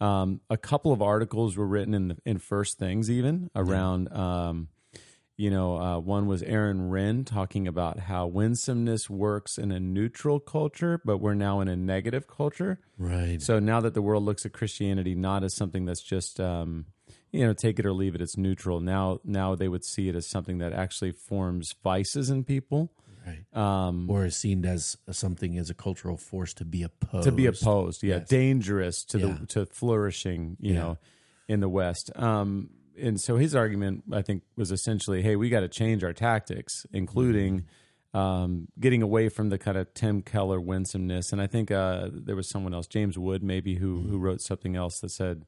Um, 0.01 0.41
a 0.49 0.57
couple 0.57 0.93
of 0.93 1.03
articles 1.03 1.57
were 1.57 1.67
written 1.67 1.93
in 1.93 2.09
the, 2.09 2.17
in 2.25 2.39
First 2.39 2.79
Things, 2.79 3.11
even 3.11 3.51
around. 3.55 4.11
Um, 4.11 4.69
you 5.37 5.51
know, 5.51 5.77
uh, 5.79 5.99
one 5.99 6.27
was 6.27 6.43
Aaron 6.43 6.91
Renn 6.91 7.25
talking 7.27 7.69
about 7.69 7.99
how 8.01 8.27
winsomeness 8.27 9.11
works 9.11 9.59
in 9.59 9.71
a 9.71 9.79
neutral 9.79 10.41
culture, 10.41 11.01
but 11.05 11.19
we're 11.19 11.35
now 11.35 11.61
in 11.61 11.69
a 11.69 11.77
negative 11.77 12.27
culture. 12.27 12.81
Right. 12.99 13.41
So 13.43 13.59
now 13.59 13.81
that 13.81 13.95
the 13.95 14.01
world 14.03 14.23
looks 14.25 14.47
at 14.47 14.53
Christianity 14.53 15.15
not 15.15 15.45
as 15.45 15.55
something 15.55 15.85
that's 15.85 16.03
just 16.03 16.41
um, 16.41 16.87
you 17.33 17.47
know 17.47 17.53
take 17.53 17.79
it 17.79 17.85
or 17.87 17.93
leave 17.93 18.15
it, 18.15 18.23
it's 18.23 18.37
neutral. 18.37 18.81
Now 18.81 19.21
now 19.25 19.55
they 19.55 19.69
would 19.69 19.85
see 19.85 20.09
it 20.09 20.15
as 20.15 20.27
something 20.27 20.59
that 20.59 20.73
actually 20.73 21.13
forms 21.13 21.75
vices 21.85 22.31
in 22.31 22.45
people. 22.45 22.91
right. 23.27 23.45
Um, 23.53 24.09
or 24.09 24.25
is 24.25 24.37
seen 24.37 24.65
as 24.65 24.97
something 25.11 25.59
as 25.59 25.69
a 25.69 25.75
cultural 25.75 26.17
force 26.17 26.55
to 26.55 26.65
be 26.65 26.83
opposed. 26.83 27.25
to 27.25 27.33
be 27.33 27.45
opposed, 27.47 28.03
yeah, 28.03 28.19
Yes. 28.19 28.29
dangerous 28.29 29.05
to 29.07 29.19
Yeah. 29.19 29.39
the 29.41 29.47
to 29.49 29.67
flourishing, 29.67 30.57
you 30.61 30.73
Yeah. 30.75 30.81
know, 30.81 30.99
in 31.49 31.61
the 31.61 31.69
West. 31.69 32.11
Um, 32.17 32.71
and 33.01 33.21
so 33.21 33.37
his 33.37 33.55
argument, 33.55 34.05
I 34.13 34.23
think, 34.23 34.43
was 34.57 34.71
essentially, 34.73 35.23
hey, 35.23 35.37
we 35.37 35.49
got 35.49 35.61
to 35.61 35.69
change 35.69 36.03
our 36.05 36.13
tactics, 36.13 36.87
including 36.93 37.65
Mm-hmm. 38.15 38.19
um, 38.19 38.69
getting 38.81 39.03
away 39.03 39.29
from 39.29 39.51
the 39.51 39.59
kind 39.59 39.77
of 39.77 39.93
Tim 39.95 40.23
Keller 40.23 40.61
winsomeness. 40.61 41.33
And 41.33 41.41
I 41.43 41.47
think 41.47 41.71
uh, 41.71 42.09
there 42.13 42.37
was 42.37 42.49
someone 42.49 42.73
else, 42.73 42.87
James 42.87 43.19
Wood, 43.19 43.43
maybe, 43.43 43.75
who 43.77 43.99
Mm-hmm. 43.99 44.11
who 44.11 44.19
wrote 44.19 44.41
something 44.41 44.75
else 44.77 45.01
that 45.01 45.11
said, 45.11 45.45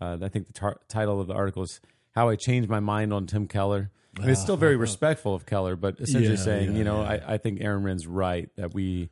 uh, 0.00 0.18
I 0.22 0.28
think 0.28 0.46
the 0.46 0.52
tar- 0.52 0.80
title 0.88 1.20
of 1.20 1.26
the 1.26 1.34
article 1.34 1.62
is 1.64 1.80
"How 2.14 2.28
I 2.28 2.36
Changed 2.36 2.68
My 2.70 2.80
Mind 2.80 3.12
on 3.12 3.26
Tim 3.26 3.46
Keller." 3.46 3.90
I 4.18 4.22
mean, 4.22 4.30
it's 4.30 4.40
still 4.40 4.56
very 4.56 4.76
respectful 4.88 5.34
of 5.34 5.44
Keller, 5.44 5.76
but 5.76 6.00
essentially 6.00 6.36
Yeah, 6.36 6.42
saying, 6.42 6.72
yeah, 6.72 6.78
you 6.78 6.84
know, 6.84 7.02
yeah. 7.02 7.08
I, 7.28 7.34
I 7.34 7.38
think 7.38 7.60
Aaron 7.60 7.82
Renn's 7.82 8.06
right 8.06 8.48
that 8.56 8.72
we 8.72 9.10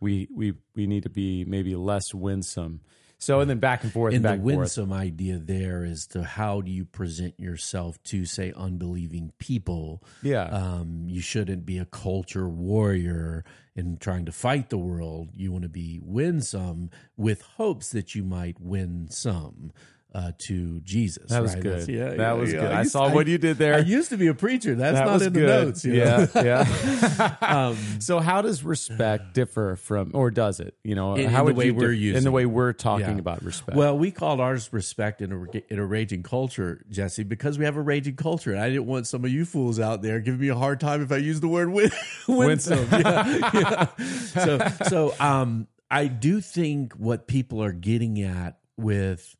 we 0.00 0.28
we 0.34 0.52
we 0.74 0.86
need 0.86 1.04
to 1.04 1.10
be 1.10 1.44
maybe 1.46 1.74
less 1.76 2.12
winsome. 2.12 2.80
So 3.18 3.40
and 3.40 3.48
then 3.48 3.58
back 3.58 3.84
and 3.84 3.92
forth 3.92 4.14
and, 4.14 4.16
and 4.16 4.22
back 4.22 4.30
the 4.32 4.34
and 4.42 4.42
forth. 4.44 4.56
winsome 4.58 4.92
idea 4.92 5.38
there 5.38 5.84
is 5.84 6.06
to 6.08 6.22
how 6.24 6.60
do 6.60 6.70
you 6.70 6.84
present 6.84 7.38
yourself 7.40 8.02
to 8.04 8.24
say 8.26 8.52
unbelieving 8.56 9.32
people 9.38 10.02
Yeah. 10.22 10.44
um, 10.44 11.04
you 11.06 11.20
shouldn't 11.20 11.64
be 11.64 11.78
a 11.78 11.84
culture 11.86 12.48
warrior 12.48 13.44
in 13.76 13.96
trying 13.96 14.24
to 14.26 14.32
fight 14.32 14.70
the 14.70 14.78
world 14.78 15.30
you 15.34 15.50
want 15.52 15.62
to 15.62 15.68
be 15.68 16.00
winsome 16.02 16.90
with 17.16 17.40
hopes 17.42 17.90
that 17.90 18.14
you 18.14 18.22
might 18.24 18.60
win 18.60 19.08
some 19.10 19.72
uh, 20.14 20.30
to 20.38 20.80
jesus 20.80 21.28
That 21.30 21.42
was 21.42 21.54
right? 21.54 21.62
good. 21.62 21.72
That's- 21.72 21.88
yeah, 21.88 22.08
that 22.10 22.18
yeah, 22.18 22.32
was 22.34 22.52
yeah. 22.52 22.60
good. 22.60 22.72
I, 22.72 22.80
used- 22.82 22.92
saw 22.92 23.10
what 23.12 23.26
you 23.26 23.36
did 23.36 23.58
there. 23.58 23.74
I 23.74 23.78
used 23.78 24.10
to 24.10 24.16
be 24.16 24.28
a 24.28 24.34
preacher 24.34 24.74
that's 24.76 24.96
that 24.96 25.06
not 25.06 25.22
in 25.22 25.32
good. 25.32 25.48
the 25.48 25.64
notes 25.64 25.84
you 25.84 25.94
know? 25.96 26.28
Yeah, 26.34 26.64
yeah. 26.68 27.36
um, 27.42 27.76
so 27.98 28.20
how 28.20 28.40
does 28.40 28.62
respect 28.62 29.34
differ 29.34 29.74
from, 29.76 30.12
or 30.14 30.30
does 30.30 30.60
it? 30.60 30.76
You 30.84 30.94
know, 30.94 31.16
In- 31.16 31.28
how 31.30 31.40
in 31.40 31.46
the 31.46 31.52
would 31.54 31.56
way 31.56 31.66
you 31.66 31.74
we're 31.74 31.94
dif- 31.94 32.16
in 32.16 32.24
the 32.24 32.30
way 32.30 32.46
we're 32.46 32.72
talking 32.72 33.06
Yeah. 33.16 33.18
about 33.18 33.42
respect? 33.44 33.76
Well, 33.76 33.98
we 33.98 34.10
called 34.12 34.40
ours 34.40 34.72
respect 34.72 35.20
in 35.20 35.32
a, 35.32 35.72
in 35.72 35.78
a 35.80 35.84
raging 35.84 36.22
culture, 36.22 36.84
Jesse, 36.90 37.24
because 37.24 37.58
we 37.58 37.64
have 37.64 37.76
a 37.76 37.82
raging 37.82 38.14
culture. 38.16 38.52
And 38.52 38.60
I 38.60 38.68
didn't 38.70 38.86
want 38.86 39.06
some 39.08 39.24
of 39.24 39.30
you 39.32 39.44
fools 39.44 39.80
out 39.80 40.02
there 40.02 40.20
giving 40.20 40.40
me 40.40 40.48
a 40.48 40.54
hard 40.54 40.78
time 40.78 41.02
if 41.02 41.10
I 41.10 41.16
use 41.16 41.40
the 41.40 41.48
word 41.48 41.70
win- 41.70 41.90
winsome. 42.28 42.86
yeah, 42.92 43.40
yeah. 43.52 43.86
So, 43.96 44.58
so 44.88 45.14
um, 45.18 45.66
I 45.90 46.06
do 46.06 46.40
think 46.40 46.92
what 46.94 47.26
people 47.26 47.62
are 47.64 47.72
getting 47.72 48.22
at 48.22 48.58
with 48.76 49.36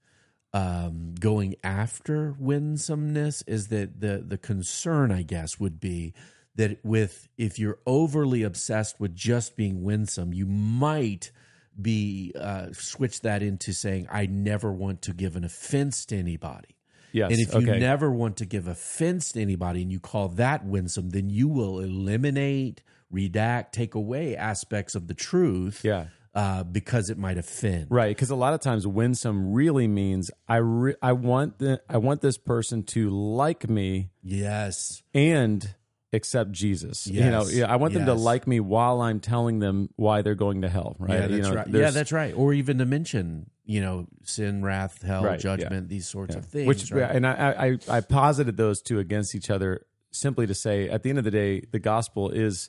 um, 0.54 1.16
going 1.18 1.56
after 1.64 2.36
winsomeness 2.38 3.42
is 3.42 3.68
that 3.68 4.00
the 4.00 4.24
the 4.26 4.38
concern, 4.38 5.10
I 5.10 5.22
guess, 5.22 5.58
would 5.58 5.80
be 5.80 6.14
that 6.54 6.78
with 6.84 7.28
if 7.36 7.58
you're 7.58 7.80
overly 7.84 8.44
obsessed 8.44 9.00
with 9.00 9.16
just 9.16 9.56
being 9.56 9.82
winsome, 9.82 10.32
you 10.32 10.46
might 10.46 11.32
be 11.80 12.32
uh, 12.40 12.68
switch 12.72 13.22
that 13.22 13.42
into 13.42 13.72
saying 13.72 14.06
I 14.12 14.26
never 14.26 14.72
want 14.72 15.02
to 15.02 15.12
give 15.12 15.34
an 15.34 15.42
offense 15.42 16.06
to 16.06 16.16
anybody. 16.16 16.76
yes. 17.10 17.32
And 17.32 17.40
if 17.40 17.52
you 17.52 17.68
okay. 17.68 17.80
never 17.80 18.12
want 18.12 18.36
to 18.36 18.46
give 18.46 18.68
offense 18.68 19.32
to 19.32 19.42
anybody 19.42 19.82
and 19.82 19.90
you 19.90 19.98
call 19.98 20.28
that 20.28 20.64
winsome, 20.64 21.10
then 21.10 21.30
you 21.30 21.48
will 21.48 21.80
eliminate, 21.80 22.80
redact, 23.12 23.72
take 23.72 23.96
away 23.96 24.36
aspects 24.36 24.94
of 24.94 25.08
the 25.08 25.14
truth 25.14 25.80
yeah. 25.82 26.06
Uh, 26.34 26.64
because 26.64 27.10
it 27.10 27.18
might 27.18 27.38
offend. 27.38 27.86
Right, 27.90 28.08
because 28.08 28.30
a 28.30 28.34
lot 28.34 28.54
of 28.54 28.60
times 28.60 28.86
winsome 28.86 29.52
really 29.52 29.86
means 29.86 30.30
I 30.48 30.56
re- 30.56 30.96
I 31.00 31.12
want 31.12 31.58
the 31.58 31.80
I 31.88 31.98
want 31.98 32.20
this 32.22 32.36
person 32.38 32.82
to 32.84 33.10
like 33.10 33.68
me 33.68 34.10
Yes. 34.22 35.02
and 35.14 35.74
accept 36.12 36.52
Jesus. 36.52 37.06
You 37.06 37.22
know, 37.24 37.46
yeah, 37.46 37.72
I 37.72 37.76
want 37.76 37.94
them 37.94 38.06
to 38.06 38.14
like 38.14 38.46
me 38.46 38.60
while 38.60 39.00
I'm 39.00 39.20
telling 39.20 39.58
them 39.58 39.88
why 39.96 40.22
they're 40.22 40.34
going 40.34 40.62
to 40.62 40.68
hell. 40.68 40.96
Right? 40.98 41.10
Yeah, 41.14 41.20
that's 41.20 41.32
you 41.32 41.42
know, 41.42 41.54
right. 41.54 41.68
Yeah, 41.68 41.90
that's 41.90 42.12
right. 42.12 42.34
Or 42.34 42.52
even 42.52 42.78
to 42.78 42.84
mention, 42.84 43.50
you 43.64 43.80
know, 43.80 44.06
sin, 44.22 44.64
wrath, 44.64 45.02
hell, 45.02 45.24
Right, 45.24 45.32
yeah. 45.32 45.56
judgment, 45.56 45.88
these 45.88 46.06
sorts 46.08 46.34
of 46.36 46.44
things. 46.46 46.66
Which 46.68 46.90
right? 46.92 47.10
and 47.14 47.26
I, 47.26 47.78
I 47.90 47.96
I 47.96 48.00
posited 48.00 48.56
those 48.56 48.80
two 48.82 48.98
against 49.00 49.34
each 49.34 49.50
other 49.50 49.86
simply 50.12 50.46
to 50.46 50.54
say 50.54 50.88
at 50.88 51.02
the 51.02 51.10
end 51.10 51.18
of 51.18 51.24
the 51.24 51.30
day, 51.32 51.62
the 51.72 51.80
gospel 51.80 52.30
is 52.30 52.68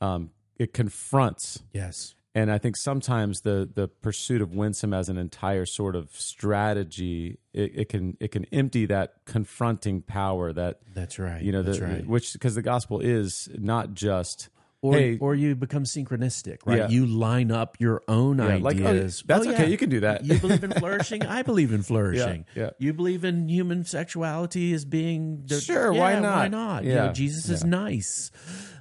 um, 0.00 0.30
it 0.58 0.72
confronts 0.72 1.62
yes. 1.74 2.14
And 2.38 2.52
I 2.52 2.58
think 2.58 2.76
sometimes 2.76 3.40
the 3.40 3.68
the 3.72 3.88
pursuit 3.88 4.40
of 4.40 4.54
winsome 4.54 4.94
as 4.94 5.08
an 5.08 5.18
entire 5.18 5.66
sort 5.66 5.96
of 5.96 6.10
strategy 6.12 7.38
it, 7.52 7.72
it 7.74 7.88
can 7.88 8.16
it 8.20 8.28
can 8.30 8.44
empty 8.52 8.86
that 8.86 9.14
confronting 9.24 10.02
power 10.02 10.52
that 10.52 10.80
That's 10.94 11.18
right. 11.18 11.42
you 11.42 11.52
know 11.52 11.62
that's 11.62 11.78
the 11.78 11.84
right. 11.84 12.06
which 12.06 12.32
because 12.32 12.54
the 12.54 12.62
gospel 12.62 13.00
is 13.00 13.48
not 13.58 13.94
just 13.94 14.48
Or, 14.80 14.94
hey 14.96 15.18
or 15.18 15.34
you 15.34 15.56
become 15.56 15.82
synchronistic, 15.82 16.58
right? 16.64 16.78
Yeah. 16.78 16.88
You 16.88 17.04
line 17.04 17.50
up 17.50 17.76
your 17.80 18.02
own 18.06 18.38
Yeah, 18.38 18.58
like, 18.58 18.80
oh, 18.80 18.86
ideas. 18.86 19.24
that's 19.26 19.44
Oh, 19.44 19.50
okay, 19.50 19.64
yeah. 19.64 19.68
you 19.68 19.76
can 19.76 19.90
do 19.90 19.98
that. 20.00 20.24
You 20.24 20.38
believe 20.38 20.62
in 20.62 20.70
flourishing. 20.70 21.26
I 21.26 21.42
believe 21.42 21.72
in 21.72 21.82
flourishing. 21.90 22.44
yeah. 22.54 22.70
You 22.78 22.92
believe 22.92 23.24
in 23.24 23.48
human 23.48 23.84
sexuality 23.84 24.72
as 24.72 24.84
being 24.84 25.42
the, 25.46 25.60
Sure, 25.60 25.92
yeah, 25.92 25.98
why 25.98 26.14
Why 26.14 26.20
not? 26.20 26.50
not? 26.52 26.84
You 26.84 26.92
Yeah, 26.92 27.06
know, 27.06 27.12
Jesus 27.12 27.48
is 27.48 27.64
nice. 27.64 28.30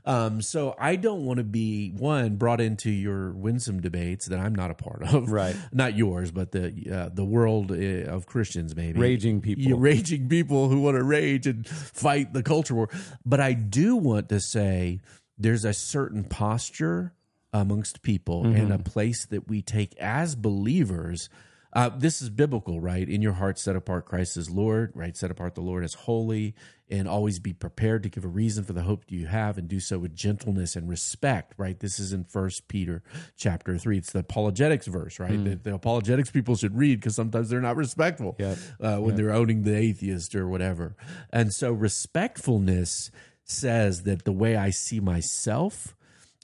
Um, 0.05 0.39
so 0.41 0.75
I 0.79 0.97
don't 0.97 1.25
want 1.25 1.39
to 1.39 1.43
be 1.43 1.89
one 1.89 2.35
brought 2.35 2.61
into 2.61 2.91
your 2.91 3.31
winsome 3.33 3.81
debates 3.81 4.27
that 4.27 4.39
I'm 4.39 4.53
not 4.53 4.69
a 4.71 4.75
part 4.75 5.01
of. 5.03 5.31
Right. 5.31 5.55
Not 5.73 5.97
yours, 5.97 6.31
but 6.31 6.51
the 6.53 6.71
uh, 6.89 7.09
the 7.13 7.25
world 7.25 7.71
uh, 7.71 7.75
of 8.09 8.25
Christians, 8.25 8.73
maybe 8.75 8.99
Raging 8.99 9.41
people. 9.41 9.63
Yeah, 9.63 9.75
raging 9.77 10.29
people 10.29 10.69
who 10.69 10.79
want 10.79 10.95
to 10.95 11.03
rage 11.03 11.45
and 11.45 11.67
fight 11.67 12.31
the 12.33 12.41
culture 12.43 12.73
war. 12.75 12.87
But 13.25 13.41
I 13.41 13.51
do 13.53 13.97
want 13.97 14.29
to 14.29 14.39
say 14.39 15.01
there's 15.37 15.65
a 15.65 15.73
certain 15.73 16.23
posture 16.23 17.13
amongst 17.53 18.01
people 18.01 18.45
and 18.45 18.71
a 18.73 18.77
place 18.79 19.25
that 19.27 19.47
we 19.47 19.61
take 19.61 19.95
as 19.97 20.35
believers. 20.35 21.29
Uh, 21.73 21.89
this 21.89 22.21
is 22.21 22.29
biblical, 22.29 22.79
right? 22.79 23.07
In 23.07 23.21
your 23.21 23.33
heart, 23.33 23.59
set 23.59 23.75
apart 23.75 24.05
Christ 24.05 24.35
as 24.37 24.49
Lord, 24.49 24.91
right? 24.95 25.15
Set 25.15 25.29
apart 25.31 25.53
the 25.55 25.61
Lord 25.61 25.83
as 25.83 25.93
holy, 25.93 26.55
and 26.89 27.07
always 27.07 27.39
be 27.39 27.53
prepared 27.53 28.03
to 28.03 28.09
give 28.09 28.23
a 28.23 28.27
reason 28.29 28.63
for 28.63 28.73
the 28.73 28.81
hope 28.83 29.03
you 29.09 29.27
have, 29.27 29.57
and 29.57 29.67
do 29.67 29.79
so 29.79 29.99
with 29.99 30.15
gentleness 30.15 30.75
and 30.75 30.89
respect, 30.89 31.53
right? 31.57 31.79
This 31.79 31.99
is 31.99 32.13
in 32.13 32.23
First 32.23 32.67
Peter 32.67 33.03
chapter 33.35 33.77
three. 33.77 33.97
It's 33.97 34.11
the 34.13 34.19
apologetics 34.19 34.87
verse, 34.87 35.19
right? 35.19 35.43
That 35.43 35.63
the 35.65 35.73
apologetics 35.75 36.31
people 36.31 36.55
should 36.55 36.75
read 36.77 36.99
because 36.99 37.15
sometimes 37.15 37.49
they're 37.49 37.61
not 37.61 37.75
respectful 37.75 38.35
Yep. 38.39 38.57
uh, 38.79 38.97
when 38.97 39.15
they're 39.15 39.33
owning 39.33 39.63
the 39.63 39.75
atheist 39.75 40.35
or 40.35 40.47
whatever. 40.47 40.95
And 41.31 41.53
so 41.53 41.73
respectfulness 41.73 43.11
says 43.47 44.03
that 44.03 44.25
the 44.25 44.31
way 44.31 44.55
I 44.55 44.69
see 44.69 44.99
myself 44.99 45.95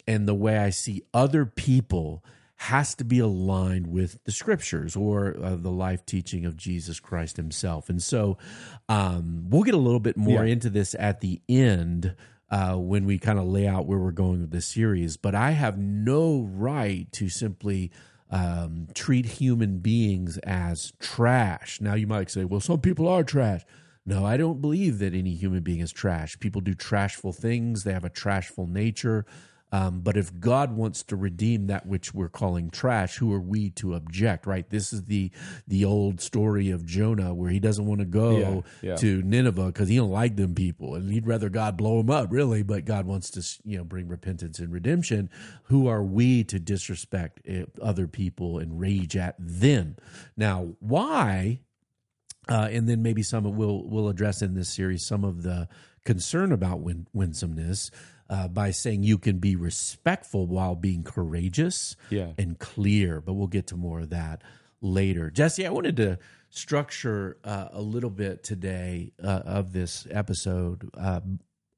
and 0.07 0.27
the 0.27 0.33
way 0.33 0.57
I 0.57 0.69
see 0.69 1.03
other 1.13 1.45
people 1.45 2.24
has 2.57 2.95
to 2.95 3.03
be 3.03 3.19
aligned 3.19 3.88
with 3.88 4.24
the 4.24 4.31
scriptures 4.31 4.95
or 4.95 5.36
uh, 5.41 5.55
the 5.55 5.69
life 5.72 6.05
teaching 6.05 6.45
of 6.45 6.55
Jesus 6.55 7.00
Christ 7.00 7.36
himself. 7.36 7.89
And 7.89 8.01
so 8.01 8.38
um, 8.88 9.45
we'll 9.50 9.63
get 9.63 9.74
a 9.74 9.77
little 9.77 10.00
bit 10.00 10.15
more 10.15 10.45
Yeah. 10.45 10.51
into 10.53 10.69
this 10.69 10.95
at 10.98 11.19
the 11.22 11.41
end. 11.50 12.15
Uh, 12.50 12.75
when 12.75 13.05
we 13.05 13.17
kind 13.17 13.39
of 13.39 13.45
lay 13.45 13.65
out 13.67 13.88
where 13.88 13.98
we're 13.98 14.12
going 14.12 14.39
with 14.41 14.51
this 14.51 14.67
series, 14.67 15.17
but 15.17 15.33
I 15.33 15.51
have 15.51 15.75
no 15.79 16.41
right 16.41 17.12
to 17.13 17.27
simply 17.27 17.89
um, 18.29 18.89
treat 18.93 19.25
human 19.25 19.79
beings 19.79 20.38
as 20.39 20.93
trash. 21.00 21.81
Now, 21.81 21.95
you 21.95 22.05
might 22.05 22.29
say, 22.29 22.45
well, 22.45 22.60
some 22.60 22.79
people 22.79 23.07
are 23.07 23.24
trash. 23.24 23.65
No, 24.05 24.25
I 24.25 24.36
don't 24.38 24.60
believe 24.62 25.00
that 25.00 25.13
any 25.13 25.33
human 25.33 25.63
being 25.63 25.79
is 25.79 25.91
trash. 25.91 26.38
People 26.39 26.62
do 26.62 26.74
trashful 26.74 27.33
things, 27.36 27.83
they 27.83 27.93
have 27.93 28.05
a 28.05 28.10
trashful 28.10 28.67
nature. 28.67 29.25
Um, 29.72 30.01
but 30.01 30.15
if 30.17 30.39
God 30.39 30.74
wants 30.74 31.01
to 31.05 31.15
redeem 31.15 31.65
that 31.65 31.88
which 31.88 32.13
we're 32.13 32.29
calling 32.29 32.69
trash, 32.69 33.15
who 33.17 33.33
are 33.33 33.39
we 33.39 33.72
to 33.72 33.95
object? 33.95 34.45
Right? 34.45 34.69
This 34.69 34.93
is 34.93 35.05
the 35.05 35.31
the 35.67 35.83
old 35.83 36.22
story 36.22 36.69
of 36.69 36.86
Jonah, 36.86 37.33
where 37.33 37.50
he 37.50 37.60
doesn't 37.60 37.88
want 37.88 38.00
to 38.00 38.05
go 38.05 38.38
Yeah, 38.83 38.89
yeah. 38.89 38.95
to 38.98 39.24
Nineveh 39.24 39.65
because 39.67 39.89
he 39.89 39.95
don't 39.95 40.12
like 40.12 40.36
them 40.36 40.53
people, 40.53 40.93
and 40.93 41.12
he'd 41.12 41.25
rather 41.25 41.50
God 41.50 41.75
blow 41.75 42.00
him 42.00 42.12
up, 42.12 42.31
really. 42.31 42.62
But 42.62 42.86
God 42.86 43.07
wants 43.07 43.31
to, 43.31 43.62
you 43.67 43.79
know, 43.79 43.83
bring 43.83 44.07
repentance 44.07 44.60
and 44.60 44.72
redemption. 44.72 45.31
Who 45.63 45.88
are 45.88 46.03
we 46.03 46.43
to 46.43 46.60
disrespect 46.60 47.41
eh, 47.48 47.63
other 47.81 48.05
people 48.07 48.60
and 48.60 48.79
rage 48.79 49.17
at 49.17 49.33
them? 49.39 49.95
Now, 50.38 50.74
why? 50.81 51.62
Uh, 52.50 52.68
and 52.72 52.88
then 52.90 53.02
maybe 53.02 53.24
some 53.24 53.46
of 53.46 53.56
we'll 53.56 53.84
we'll 53.88 54.10
address 54.10 54.42
in 54.42 54.54
this 54.54 54.70
series 54.70 55.06
some 55.06 55.24
of 55.24 55.44
the 55.44 55.68
concern 56.04 56.52
about 56.52 56.82
win, 56.82 57.08
winsomeness 57.14 57.90
uh, 58.30 58.48
by 58.50 58.72
saying 58.72 59.04
you 59.04 59.18
can 59.18 59.38
be 59.40 59.56
respectful 59.56 60.46
while 60.48 60.76
being 60.76 61.04
courageous 61.04 61.96
Yeah. 62.10 62.32
and 62.38 62.60
clear. 62.60 63.22
But 63.22 63.34
we'll 63.34 63.48
get 63.48 63.68
to 63.68 63.78
more 63.78 64.02
of 64.02 64.10
that 64.10 64.42
later. 64.82 65.30
Jesse, 65.30 65.66
I 65.66 65.70
wanted 65.70 65.96
to 65.98 66.20
structure 66.50 67.38
uh, 67.44 67.70
a 67.72 67.82
little 67.82 68.10
bit 68.10 68.44
today 68.44 69.12
uh, 69.24 69.42
of 69.46 69.74
this 69.74 70.06
episode 70.12 70.90
uh, 70.98 71.22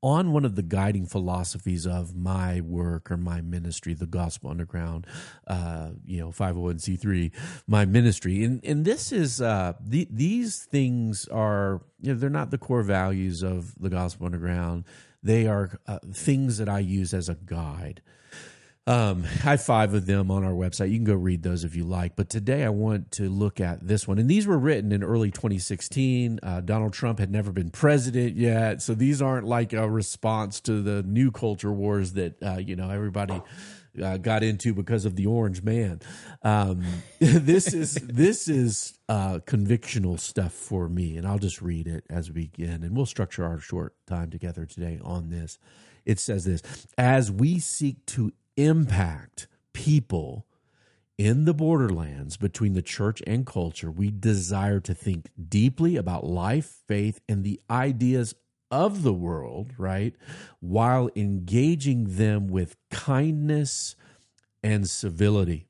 on 0.05 0.31
one 0.31 0.45
of 0.45 0.55
the 0.55 0.61
guiding 0.61 1.07
philosophies 1.07 1.87
of 1.87 2.15
my 2.15 2.61
work 2.61 3.09
or 3.09 3.17
my 3.17 3.41
ministry, 3.41 3.95
the 3.95 4.05
Gospel 4.05 4.51
Underground, 4.51 5.07
uh, 5.47 5.89
you 6.05 6.19
know, 6.19 6.29
501c3, 6.29 7.31
my 7.65 7.85
ministry. 7.85 8.43
And, 8.43 8.63
and 8.63 8.85
this 8.85 9.11
is, 9.11 9.41
uh, 9.41 9.73
the, 9.83 10.07
these 10.11 10.59
things 10.65 11.27
are, 11.29 11.81
you 12.01 12.13
know, 12.13 12.19
they're 12.19 12.29
not 12.29 12.51
the 12.51 12.59
core 12.59 12.83
values 12.83 13.41
of 13.41 13.73
the 13.79 13.89
Gospel 13.89 14.27
Underground. 14.27 14.83
They 15.23 15.47
are 15.47 15.79
uh, 15.87 15.97
things 16.13 16.59
that 16.59 16.69
I 16.69 16.79
use 16.79 17.11
as 17.11 17.27
a 17.27 17.33
guide. 17.33 18.03
Um, 18.87 19.23
I 19.23 19.51
have 19.51 19.63
five 19.63 19.95
of 19.95 20.05
them 20.05 20.29
on 20.29 20.43
our 20.43 20.51
website. 20.51 20.91
You 20.91 20.97
can 20.97 21.05
go 21.05 21.15
read 21.15 21.41
those 21.41 21.63
if 21.63 21.75
you 21.75 21.85
like. 21.85 22.15
But 22.15 22.29
today 22.29 22.63
I 22.63 22.69
want 22.69 23.11
to 23.13 23.29
look 23.29 23.59
at 23.59 23.87
this 23.87 24.07
one. 24.07 24.19
And 24.19 24.29
these 24.29 24.45
were 24.45 24.59
written 24.59 24.91
in 24.91 25.03
early 25.03 25.31
2016. 25.31 26.39
Uh, 26.43 26.61
Donald 26.61 26.93
Trump 26.93 27.17
had 27.17 27.31
never 27.31 27.51
been 27.51 27.71
president 27.71 28.35
yet. 28.35 28.83
So 28.83 28.93
these 28.93 29.23
aren't 29.23 29.47
like 29.47 29.73
a 29.73 29.89
response 29.89 30.61
to 30.61 30.83
the 30.83 31.01
new 31.01 31.31
culture 31.31 31.71
wars 31.71 32.13
that, 32.13 32.35
uh, 32.43 32.57
you 32.57 32.75
know, 32.75 32.89
everybody. 32.89 33.41
Uh, 34.03 34.17
got 34.17 34.43
into 34.43 34.73
because 34.73 35.05
of 35.05 35.15
the 35.15 35.25
orange 35.25 35.63
man. 35.63 36.01
Um, 36.43 36.83
this 37.19 37.73
is 37.73 37.93
this 37.93 38.49
is 38.49 38.99
uh, 39.07 39.39
convictional 39.45 40.19
stuff 40.19 40.51
for 40.51 40.89
me, 40.89 41.15
and 41.15 41.25
I'll 41.25 41.39
just 41.39 41.61
read 41.61 41.87
it 41.87 42.03
as 42.09 42.29
we 42.29 42.49
begin, 42.53 42.83
and 42.83 42.93
we'll 42.93 43.05
structure 43.05 43.45
our 43.45 43.57
short 43.57 43.95
time 44.05 44.31
together 44.31 44.65
today 44.65 44.99
on 45.01 45.29
this. 45.29 45.57
It 46.05 46.19
says 46.19 46.43
this: 46.43 46.61
as 46.97 47.31
we 47.31 47.57
seek 47.59 48.05
to 48.07 48.33
impact 48.57 49.47
people 49.73 50.45
in 51.17 51.45
the 51.45 51.53
borderlands 51.53 52.35
between 52.35 52.73
the 52.73 52.81
church 52.81 53.21
and 53.25 53.45
culture, 53.45 53.89
we 53.89 54.11
desire 54.11 54.79
to 54.81 54.93
think 54.93 55.29
deeply 55.47 55.95
about 55.95 56.25
life, 56.25 56.81
faith, 56.87 57.21
and 57.29 57.43
the 57.43 57.61
ideas 57.69 58.35
of 58.69 59.03
the 59.03 59.13
world, 59.13 59.71
right? 59.77 60.13
While 60.59 61.09
engaging 61.15 62.17
them 62.17 62.47
with 62.47 62.75
kindness 62.91 63.95
and 64.61 64.89
civility. 64.89 65.67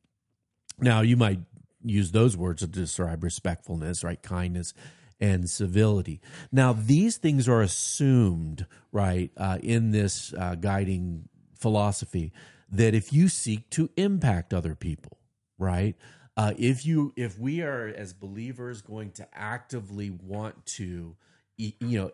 Now, 0.79 1.01
you 1.01 1.15
might 1.15 1.41
use 1.83 2.11
those 2.11 2.35
words 2.35 2.61
to 2.61 2.67
describe 2.67 3.23
respectfulness, 3.23 4.03
right? 4.03 4.21
Kindness 4.21 4.73
and 5.19 5.49
civility. 5.49 6.21
Now, 6.51 6.73
these 6.73 7.17
things 7.17 7.47
are 7.47 7.61
assumed, 7.61 8.65
right, 8.91 9.31
uh, 9.37 9.59
in 9.61 9.91
this 9.91 10.33
uh, 10.33 10.55
guiding 10.55 11.29
philosophy 11.57 12.33
that 12.69 12.93
if 12.93 13.13
you 13.13 13.27
seek 13.27 13.69
to 13.71 13.89
impact 13.95 14.53
other 14.53 14.75
people, 14.75 15.17
right, 15.57 15.95
uh, 16.37 16.53
if 16.57 16.85
you 16.85 17.13
if 17.15 17.39
we 17.39 17.61
are 17.61 17.87
as 17.87 18.13
believers 18.13 18.81
going 18.81 19.11
to 19.11 19.27
actively 19.33 20.09
want 20.09 20.65
to, 20.65 21.15
you 21.57 21.73
know, 21.81 22.11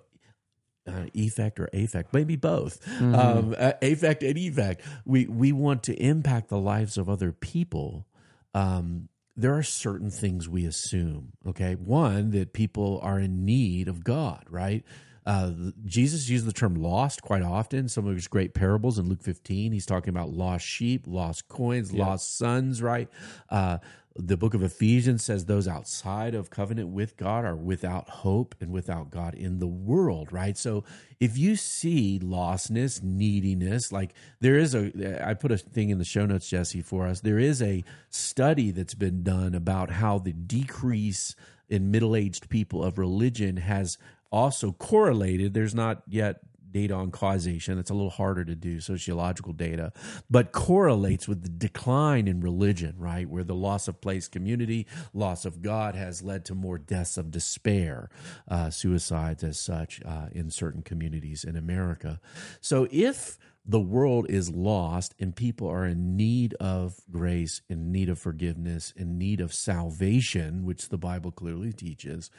uh, 0.88 1.05
effect 1.13 1.60
or 1.60 1.70
affect, 1.74 2.13
maybe 2.13 2.36
both, 2.36 2.84
mm-hmm. 2.86 3.15
um, 3.15 3.55
uh, 3.58 3.74
affect 3.81 4.24
and 4.24 4.38
effect. 4.38 4.81
We 5.05 5.25
we 5.25 5.51
want 5.51 5.84
to 5.84 5.96
impact 5.96 6.50
the 6.50 6.60
lives 6.60 6.98
of 6.98 7.10
other 7.10 7.31
people. 7.31 8.08
Um, 8.53 9.10
there 9.36 9.55
are 9.55 9.63
certain 9.63 10.12
things 10.12 10.48
we 10.48 10.65
assume. 10.65 11.34
Okay, 11.48 11.74
one 11.74 12.31
that 12.31 12.53
people 12.53 13.00
are 13.01 13.20
in 13.20 13.46
need 13.46 13.88
of 13.88 14.03
God, 14.03 14.46
right? 14.50 14.84
Uh, 15.25 15.51
Jesus 15.86 16.30
used 16.30 16.46
the 16.46 16.54
term 16.54 16.75
lost 16.75 17.22
quite 17.22 17.44
often. 17.44 17.88
Some 17.88 18.08
of 18.08 18.16
his 18.16 18.28
great 18.28 18.54
parables 18.54 18.98
in 18.98 19.08
Luke 19.08 19.22
15, 19.22 19.72
he's 19.72 19.86
talking 19.86 20.10
about 20.10 20.30
lost 20.30 20.66
sheep, 20.66 21.04
lost 21.06 21.48
coins, 21.48 21.94
lost 21.94 22.38
sons, 22.38 22.82
right? 22.82 23.08
Uh, 23.50 23.78
the 24.16 24.36
book 24.36 24.54
of 24.54 24.62
Ephesians 24.62 25.24
says 25.24 25.46
those 25.46 25.68
outside 25.68 26.36
of 26.36 26.50
covenant 26.50 26.90
with 26.90 27.16
God 27.16 27.46
are 27.46 27.56
without 27.56 28.10
hope 28.10 28.56
and 28.60 28.72
without 28.72 29.10
God 29.10 29.34
in 29.36 29.60
the 29.60 29.68
world, 29.68 30.34
right? 30.34 30.58
So 30.58 30.84
if 31.20 31.38
you 31.38 31.56
see 31.56 32.20
lostness, 32.22 33.01
neediness, 33.01 33.92
like 33.92 34.13
there 34.42 34.58
is 34.58 34.75
a, 34.75 35.25
I 35.25 35.34
put 35.34 35.51
a 35.51 35.58
thing 35.58 35.92
in 35.92 35.98
the 35.98 36.04
show 36.04 36.25
notes, 36.25 36.50
Jesse, 36.50 36.82
for 36.82 37.08
us. 37.08 37.22
There 37.22 37.40
is 37.40 37.62
a 37.62 37.86
study 38.10 38.72
that's 38.72 38.96
been 38.96 39.24
done 39.24 39.56
about 39.56 39.92
how 39.92 40.20
the 40.20 40.34
decrease 40.34 41.36
in 41.70 41.90
middle 41.90 42.16
aged 42.16 42.50
people 42.50 42.84
of 42.84 42.98
religion 42.98 43.56
has 43.58 43.98
also 44.32 44.72
correlated. 44.72 45.54
There's 45.54 45.76
not 45.76 46.04
yet 46.08 46.42
data 46.72 46.94
on 46.94 47.12
causation. 47.12 47.78
It's 47.78 47.90
a 47.90 47.94
little 47.94 48.10
harder 48.10 48.46
to 48.46 48.56
do 48.56 48.80
sociological 48.80 49.54
data, 49.54 49.92
but 50.30 50.52
correlates 50.52 51.28
with 51.28 51.44
the 51.44 51.50
decline 51.50 52.28
in 52.28 52.42
religion, 52.42 52.96
right? 52.98 53.30
Where 53.30 53.44
the 53.44 53.56
loss 53.56 53.88
of 53.88 54.02
place 54.02 54.28
community, 54.28 54.88
loss 55.14 55.46
of 55.46 55.62
God 55.62 55.96
has 55.96 56.22
led 56.22 56.46
to 56.46 56.56
more 56.56 56.78
deaths 56.78 57.18
of 57.18 57.32
despair, 57.32 58.10
uh, 58.48 58.70
suicides 58.70 59.44
as 59.44 59.60
such 59.60 60.02
uh, 60.06 60.28
in 60.32 60.50
certain 60.50 60.82
communities 60.82 61.44
in 61.44 61.56
America. 61.56 62.20
So 62.62 62.88
if 62.92 63.38
the 63.66 63.80
world 63.80 64.26
is 64.30 64.50
lost 64.50 65.14
and 65.20 65.36
people 65.36 65.68
are 65.68 65.86
in 65.86 66.16
need 66.16 66.56
of 66.56 66.96
grace, 67.12 67.62
in 67.70 67.92
need 67.92 68.10
of 68.10 68.18
forgiveness, 68.18 68.92
in 68.96 69.18
need 69.18 69.40
of 69.40 69.54
salvation, 69.54 70.66
which 70.66 70.90
the 70.90 70.98
Bible 70.98 71.32
clearly 71.32 71.72
teaches, 71.72 72.32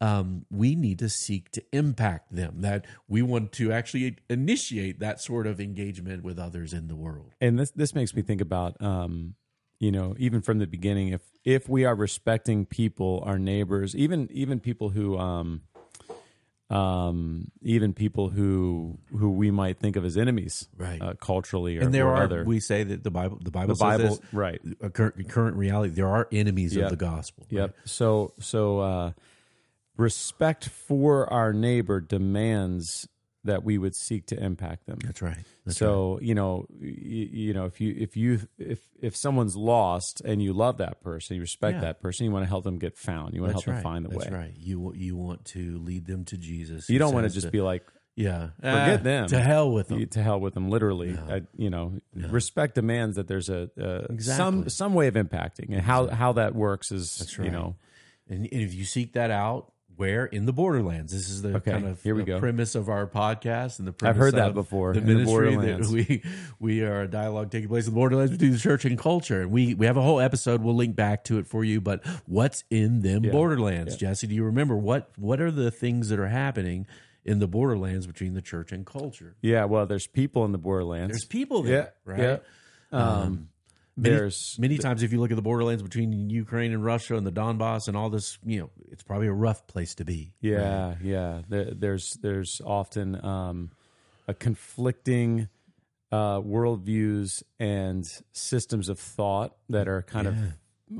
um, 0.00 0.46
we 0.50 0.74
need 0.74 0.98
to 1.00 1.08
seek 1.08 1.50
to 1.52 1.62
impact 1.72 2.34
them. 2.34 2.60
That 2.60 2.84
we 3.08 3.22
want 3.22 3.52
to 3.52 3.72
actually 3.72 4.16
initiate 4.28 5.00
that 5.00 5.20
sort 5.20 5.46
of 5.46 5.60
engagement 5.60 6.22
with 6.22 6.38
others 6.38 6.72
in 6.72 6.88
the 6.88 6.96
world. 6.96 7.34
And 7.40 7.58
this 7.58 7.70
this 7.72 7.94
makes 7.94 8.14
me 8.14 8.22
think 8.22 8.40
about, 8.40 8.80
um, 8.82 9.34
you 9.80 9.90
know, 9.90 10.14
even 10.18 10.40
from 10.40 10.58
the 10.58 10.66
beginning, 10.66 11.08
if 11.08 11.22
if 11.44 11.68
we 11.68 11.84
are 11.84 11.94
respecting 11.94 12.66
people, 12.66 13.22
our 13.26 13.38
neighbors, 13.38 13.96
even 13.96 14.28
even 14.30 14.60
people 14.60 14.90
who. 14.90 15.18
Um, 15.18 15.62
um, 16.70 17.50
even 17.62 17.94
people 17.94 18.28
who 18.28 18.98
who 19.10 19.30
we 19.30 19.50
might 19.50 19.78
think 19.78 19.96
of 19.96 20.04
as 20.04 20.18
enemies, 20.18 20.68
right? 20.76 21.00
Uh, 21.00 21.14
culturally, 21.14 21.78
or, 21.78 21.80
and 21.80 21.94
there 21.94 22.06
or 22.06 22.14
are 22.16 22.24
other. 22.24 22.44
we 22.44 22.60
say 22.60 22.84
that 22.84 23.02
the 23.02 23.10
Bible, 23.10 23.38
the 23.42 23.50
Bible, 23.50 23.74
the 23.74 23.78
Bible, 23.78 24.08
this, 24.08 24.20
right? 24.34 24.60
Current, 24.92 25.28
current 25.30 25.56
reality, 25.56 25.94
there 25.94 26.08
are 26.08 26.28
enemies 26.30 26.76
yep. 26.76 26.84
of 26.84 26.90
the 26.90 27.02
gospel. 27.02 27.46
Yep. 27.48 27.60
Right? 27.62 27.88
So 27.88 28.34
so 28.38 28.80
uh, 28.80 29.12
respect 29.98 30.68
for 30.68 31.30
our 31.30 31.52
neighbor 31.52 32.00
demands 32.00 33.06
that 33.44 33.62
we 33.64 33.78
would 33.78 33.94
seek 33.94 34.26
to 34.26 34.42
impact 34.42 34.86
them. 34.86 34.98
That's 35.02 35.22
right. 35.22 35.36
That's 35.64 35.78
so 35.78 36.14
right. 36.14 36.22
you 36.22 36.34
know, 36.34 36.66
you, 36.80 37.28
you, 37.30 37.54
know, 37.54 37.66
if 37.66 37.80
you 37.80 37.94
if 37.96 38.16
you 38.16 38.40
if 38.58 38.80
if 39.00 39.16
someone's 39.16 39.56
lost 39.56 40.20
and 40.22 40.42
you 40.42 40.52
love 40.52 40.78
that 40.78 41.00
person, 41.02 41.36
you 41.36 41.42
respect 41.42 41.76
Yeah. 41.76 41.80
that 41.82 42.00
person, 42.00 42.26
you 42.26 42.32
want 42.32 42.44
to 42.44 42.48
help 42.48 42.64
them 42.64 42.78
get 42.78 42.96
found. 42.96 43.34
You 43.34 43.42
want 43.42 43.50
to 43.50 43.54
help 43.54 43.66
right. 43.66 43.74
them 43.74 43.82
find 43.82 44.04
the 44.04 44.10
way. 44.10 44.16
That's 44.18 44.30
way. 44.30 44.38
right. 44.38 44.54
You 44.56 44.92
you 44.94 45.16
want 45.16 45.44
to 45.46 45.78
lead 45.78 46.06
them 46.06 46.24
to 46.26 46.36
Jesus. 46.36 46.88
You 46.90 46.98
don't 46.98 47.14
want 47.14 47.28
to 47.28 47.32
just 47.32 47.50
be 47.52 47.60
like 47.60 47.84
yeah, 48.16 48.48
forget 48.56 49.00
Ah, 49.00 49.02
them. 49.04 49.28
to 49.28 49.40
hell 49.40 49.70
with 49.70 49.86
them. 49.88 50.00
you- 50.00 50.06
to 50.06 50.22
hell 50.22 50.40
with 50.40 50.52
them. 50.54 50.68
Literally, 50.70 51.12
No. 51.12 51.34
I, 51.36 51.42
you 51.56 51.70
know, 51.70 52.00
respect 52.14 52.74
demands 52.74 53.14
that 53.14 53.28
there's 53.28 53.48
a, 53.48 53.70
a 53.76 54.06
some 54.06 54.14
Exactly. 54.16 54.70
some 54.70 54.94
way 54.94 55.06
of 55.06 55.14
impacting, 55.14 55.72
and 55.72 55.80
how 55.80 56.08
how 56.08 56.32
that 56.32 56.54
works 56.56 56.90
is 56.90 57.16
That's 57.18 57.38
you 57.38 57.50
know 57.50 57.76
And, 58.28 58.40
and 58.50 58.62
if 58.62 58.74
you 58.74 58.84
seek 58.84 59.12
that 59.12 59.30
out, 59.30 59.72
where 59.98 60.24
in 60.24 60.46
the 60.46 60.52
borderlands? 60.52 61.12
This 61.12 61.28
is 61.28 61.42
the 61.42 61.56
Okay, 61.56 61.72
kind 61.72 61.86
of 61.86 62.02
here 62.02 62.14
we 62.14 62.22
go. 62.22 62.38
premise 62.38 62.74
of 62.74 62.88
our 62.88 63.06
podcast 63.06 63.78
and 63.78 63.86
the 63.86 63.92
premise 63.92 64.14
I've 64.14 64.18
heard 64.18 64.34
that 64.36 64.48
of 64.48 64.54
before, 64.54 64.94
The 64.94 65.00
in 65.00 65.06
the 65.06 65.14
ministry 65.16 65.56
that 65.56 65.86
we 65.88 66.22
we 66.58 66.82
are 66.82 67.02
a 67.02 67.08
dialogue 67.08 67.50
taking 67.50 67.68
place 67.68 67.86
in 67.86 67.92
the 67.92 67.96
borderlands 67.96 68.32
between 68.32 68.52
the 68.52 68.58
church 68.58 68.84
and 68.84 68.96
culture. 68.98 69.42
And 69.42 69.50
we 69.50 69.74
we 69.74 69.86
have 69.86 69.96
a 69.96 70.02
whole 70.02 70.20
episode. 70.20 70.62
We'll 70.62 70.74
link 70.76 70.96
back 70.96 71.24
to 71.24 71.38
it 71.38 71.46
for 71.46 71.64
you. 71.64 71.80
But 71.80 72.06
what's 72.26 72.64
in 72.70 73.00
them 73.02 73.24
Yeah. 73.24 73.32
borderlands, 73.32 73.96
Jesse? 73.96 74.26
Do 74.26 74.34
you 74.34 74.44
remember 74.44 74.76
what 74.76 75.10
what 75.16 75.40
are 75.40 75.50
the 75.50 75.70
things 75.70 76.08
that 76.08 76.18
are 76.18 76.28
happening 76.28 76.86
in 77.24 77.40
the 77.40 77.48
borderlands 77.48 78.06
between 78.06 78.32
the 78.34 78.40
church 78.40 78.72
and 78.72 78.86
culture? 78.86 79.36
yeah. 79.42 79.64
Well, 79.64 79.84
there's 79.86 80.06
people 80.06 80.44
in 80.44 80.52
the 80.52 80.58
borderlands. 80.58 81.12
There's 81.12 81.24
people 81.26 81.62
there, 81.62 81.92
Yeah, 82.06 82.12
right? 82.12 82.20
yeah. 82.20 82.38
Um, 82.90 83.32
many, 83.32 83.44
there's 84.02 84.56
many 84.58 84.78
times 84.78 85.02
if 85.02 85.12
you 85.12 85.20
look 85.20 85.30
at 85.30 85.36
the 85.36 85.42
borderlands 85.42 85.82
between 85.82 86.30
Ukraine 86.30 86.72
and 86.72 86.84
Russia 86.84 87.16
and 87.16 87.26
the 87.26 87.32
Donbass 87.32 87.88
and 87.88 87.96
all 87.96 88.10
this, 88.10 88.38
you 88.44 88.60
know, 88.60 88.70
it's 88.90 89.02
probably 89.02 89.26
a 89.26 89.32
rough 89.32 89.66
place 89.66 89.94
to 89.96 90.04
be. 90.04 90.32
Yeah, 90.40 90.94
yeah. 91.02 91.42
There, 91.48 91.72
there's 91.72 92.14
there's 92.14 92.60
often 92.64 93.22
um, 93.24 93.70
a 94.26 94.34
conflicting 94.34 95.48
uh, 96.12 96.40
worldviews 96.40 97.42
and 97.58 98.08
systems 98.32 98.88
of 98.88 98.98
thought 98.98 99.56
that 99.68 99.88
are 99.88 100.02
kind 100.02 100.26
of 100.26 100.34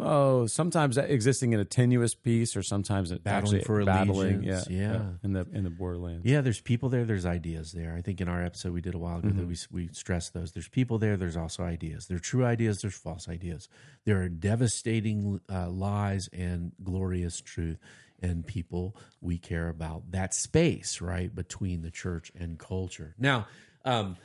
oh 0.01 0.47
sometimes 0.47 0.97
existing 0.97 1.53
in 1.53 1.61
a 1.61 1.65
tenuous 1.65 2.15
peace 2.15 2.57
or 2.57 2.63
sometimes 2.63 3.13
Battling 3.13 3.63
for 3.63 3.85
battling 3.85 4.43
yeah, 4.43 4.63
yeah. 4.69 5.03
in 5.23 5.33
the 5.33 5.47
in 5.53 5.65
the 5.65 5.71
borderlands 5.71 6.25
Yeah, 6.25 6.41
there's 6.41 6.61
people 6.61 6.89
there. 6.89 7.05
There's 7.05 7.27
ideas 7.27 7.73
there. 7.73 7.95
I 7.97 8.03
think 8.03 8.21
in 8.21 8.29
our 8.29 8.45
episode 8.45 8.73
we 8.73 8.81
did 8.81 8.95
a 8.95 8.99
while 8.99 9.19
ago 9.19 9.31
that 9.31 9.47
we 9.47 9.57
we 9.71 9.89
stressed 9.93 10.35
those. 10.35 10.53
There's 10.53 10.69
people 10.69 10.99
there. 10.99 11.17
There's 11.17 11.37
also 11.37 11.63
ideas. 11.63 12.07
There 12.07 12.17
are 12.17 12.21
true 12.21 12.45
ideas. 12.45 12.81
There's 12.83 12.97
false 12.97 13.29
ideas. 13.29 13.69
There 14.05 14.21
are 14.21 14.29
devastating 14.29 15.41
uh, 15.51 15.71
lies 15.71 16.29
and 16.33 16.73
glorious 16.83 17.41
truth. 17.41 17.79
And 18.21 18.45
people 18.45 18.97
we 19.21 19.39
care 19.39 19.69
about 19.69 20.11
that 20.11 20.35
space 20.35 21.01
right 21.01 21.33
between 21.33 21.83
the 21.83 21.91
church 21.91 22.33
and 22.37 22.59
culture. 22.59 23.15
Now, 23.17 23.47
um, 23.85 24.17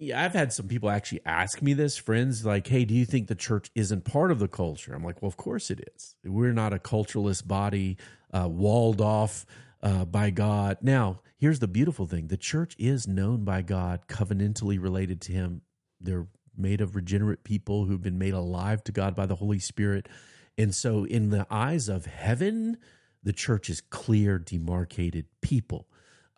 yeah, 0.00 0.24
I've 0.24 0.32
had 0.32 0.50
some 0.50 0.66
people 0.66 0.88
actually 0.88 1.20
ask 1.26 1.60
me 1.60 1.74
this, 1.74 1.98
friends, 1.98 2.44
like, 2.46 2.66
hey, 2.66 2.86
do 2.86 2.94
you 2.94 3.04
think 3.04 3.28
the 3.28 3.34
church 3.34 3.70
isn't 3.74 4.04
part 4.04 4.30
of 4.30 4.38
the 4.38 4.48
culture? 4.48 4.94
I'm 4.94 5.04
like, 5.04 5.20
well, 5.20 5.28
of 5.28 5.36
course 5.36 5.70
it 5.70 5.90
is. 5.94 6.14
We're 6.24 6.54
not 6.54 6.72
a 6.72 6.78
culturalist 6.78 7.46
body, 7.46 7.98
uh, 8.32 8.48
walled 8.50 9.02
off 9.02 9.44
uh, 9.82 10.06
by 10.06 10.30
God. 10.30 10.78
Now, 10.80 11.20
here's 11.36 11.58
the 11.58 11.68
beautiful 11.68 12.06
thing 12.06 12.28
the 12.28 12.38
church 12.38 12.74
is 12.78 13.06
known 13.06 13.44
by 13.44 13.60
God, 13.60 14.06
covenantally 14.08 14.82
related 14.82 15.20
to 15.22 15.32
Him. 15.32 15.60
They're 16.00 16.28
made 16.56 16.80
of 16.80 16.96
regenerate 16.96 17.44
people 17.44 17.84
who've 17.84 18.02
been 18.02 18.18
made 18.18 18.34
alive 18.34 18.82
to 18.84 18.92
God 18.92 19.14
by 19.14 19.26
the 19.26 19.36
Holy 19.36 19.58
Spirit. 19.58 20.08
And 20.56 20.74
so, 20.74 21.04
in 21.04 21.28
the 21.28 21.46
eyes 21.50 21.90
of 21.90 22.06
heaven, 22.06 22.78
the 23.22 23.34
church 23.34 23.68
is 23.68 23.82
clear, 23.82 24.38
demarcated 24.38 25.26
people. 25.42 25.88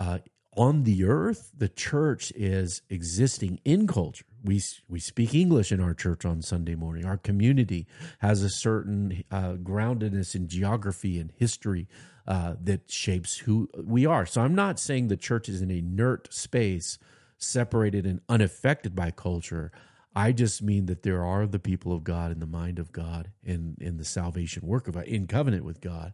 Uh, 0.01 0.19
on 0.57 0.85
the 0.85 1.05
earth, 1.05 1.51
the 1.57 1.69
church 1.69 2.33
is 2.37 2.83
existing 2.91 3.61
in 3.65 3.87
culture. 3.87 4.25
We 4.45 4.61
we 4.89 5.01
speak 5.01 5.35
English 5.35 5.73
in 5.73 5.81
our 5.81 5.95
church 5.95 6.25
on 6.25 6.43
Sunday 6.43 6.75
morning. 6.75 7.05
Our 7.05 7.17
community 7.17 7.87
has 8.19 8.43
a 8.43 8.51
certain 8.51 9.25
uh, 9.31 9.55
groundedness 9.55 10.35
in 10.35 10.49
geography 10.49 11.19
and 11.19 11.33
history 11.37 11.89
uh, 12.27 12.55
that 12.63 12.91
shapes 12.91 13.39
who 13.39 13.69
we 13.77 14.05
are. 14.05 14.27
So 14.27 14.43
I'm 14.43 14.55
not 14.55 14.79
saying 14.79 15.09
the 15.09 15.17
church 15.17 15.49
is 15.49 15.63
an 15.63 15.71
inert 15.71 16.33
space, 16.33 16.99
separated 17.39 18.05
and 18.05 18.21
unaffected 18.29 18.95
by 18.95 19.11
culture. 19.11 19.73
I 20.15 20.33
just 20.33 20.61
mean 20.61 20.87
that 20.87 21.03
there 21.03 21.25
are 21.25 21.47
the 21.47 21.59
people 21.59 21.93
of 21.93 22.05
God 22.05 22.31
in 22.31 22.41
the 22.41 22.47
mind 22.47 22.79
of 22.79 22.93
God 22.93 23.31
in 23.43 23.77
in 23.81 23.97
the 23.97 24.05
salvation 24.05 24.67
work 24.67 24.87
of 24.87 24.95
God, 24.95 25.05
in 25.05 25.27
covenant 25.27 25.65
with 25.65 25.81
God. 25.81 26.13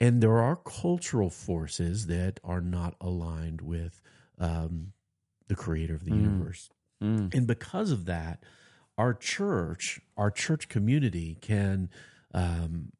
And 0.00 0.22
there 0.22 0.38
are 0.38 0.56
cultural 0.56 1.28
forces 1.28 2.06
that 2.06 2.40
are 2.42 2.62
not 2.62 2.94
aligned 3.00 3.60
with 3.60 4.00
um, 4.38 4.92
the 5.48 5.54
creator 5.54 5.94
of 5.94 6.04
the 6.04 6.12
universe. 6.12 6.70
Mm. 7.02 7.34
And 7.34 7.46
because 7.46 7.90
of 7.90 8.06
that, 8.06 8.42
our 8.96 9.12
church, 9.12 10.00
our 10.16 10.30
church 10.30 10.68
community 10.68 11.36
can 11.40 11.90
um, 12.32 12.92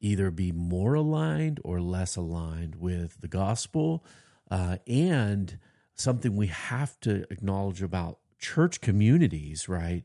either 0.00 0.30
be 0.30 0.50
more 0.50 0.94
aligned 0.94 1.60
or 1.62 1.80
less 1.80 2.16
aligned 2.16 2.76
with 2.76 3.20
the 3.20 3.28
gospel. 3.28 4.04
Uh, 4.50 4.78
and 4.86 5.58
something 5.94 6.34
we 6.34 6.48
have 6.48 6.98
to 7.00 7.24
acknowledge 7.30 7.82
about 7.82 8.18
church 8.40 8.80
communities, 8.80 9.68
right? 9.68 10.04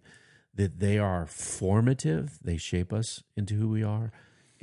That 0.54 0.80
they 0.80 1.00
are 1.00 1.26
formative, 1.26 2.40
they 2.44 2.58
shape 2.58 2.94
us 2.94 3.24
into 3.36 3.56
who 3.56 3.70
we 3.70 3.84
are, 3.84 4.12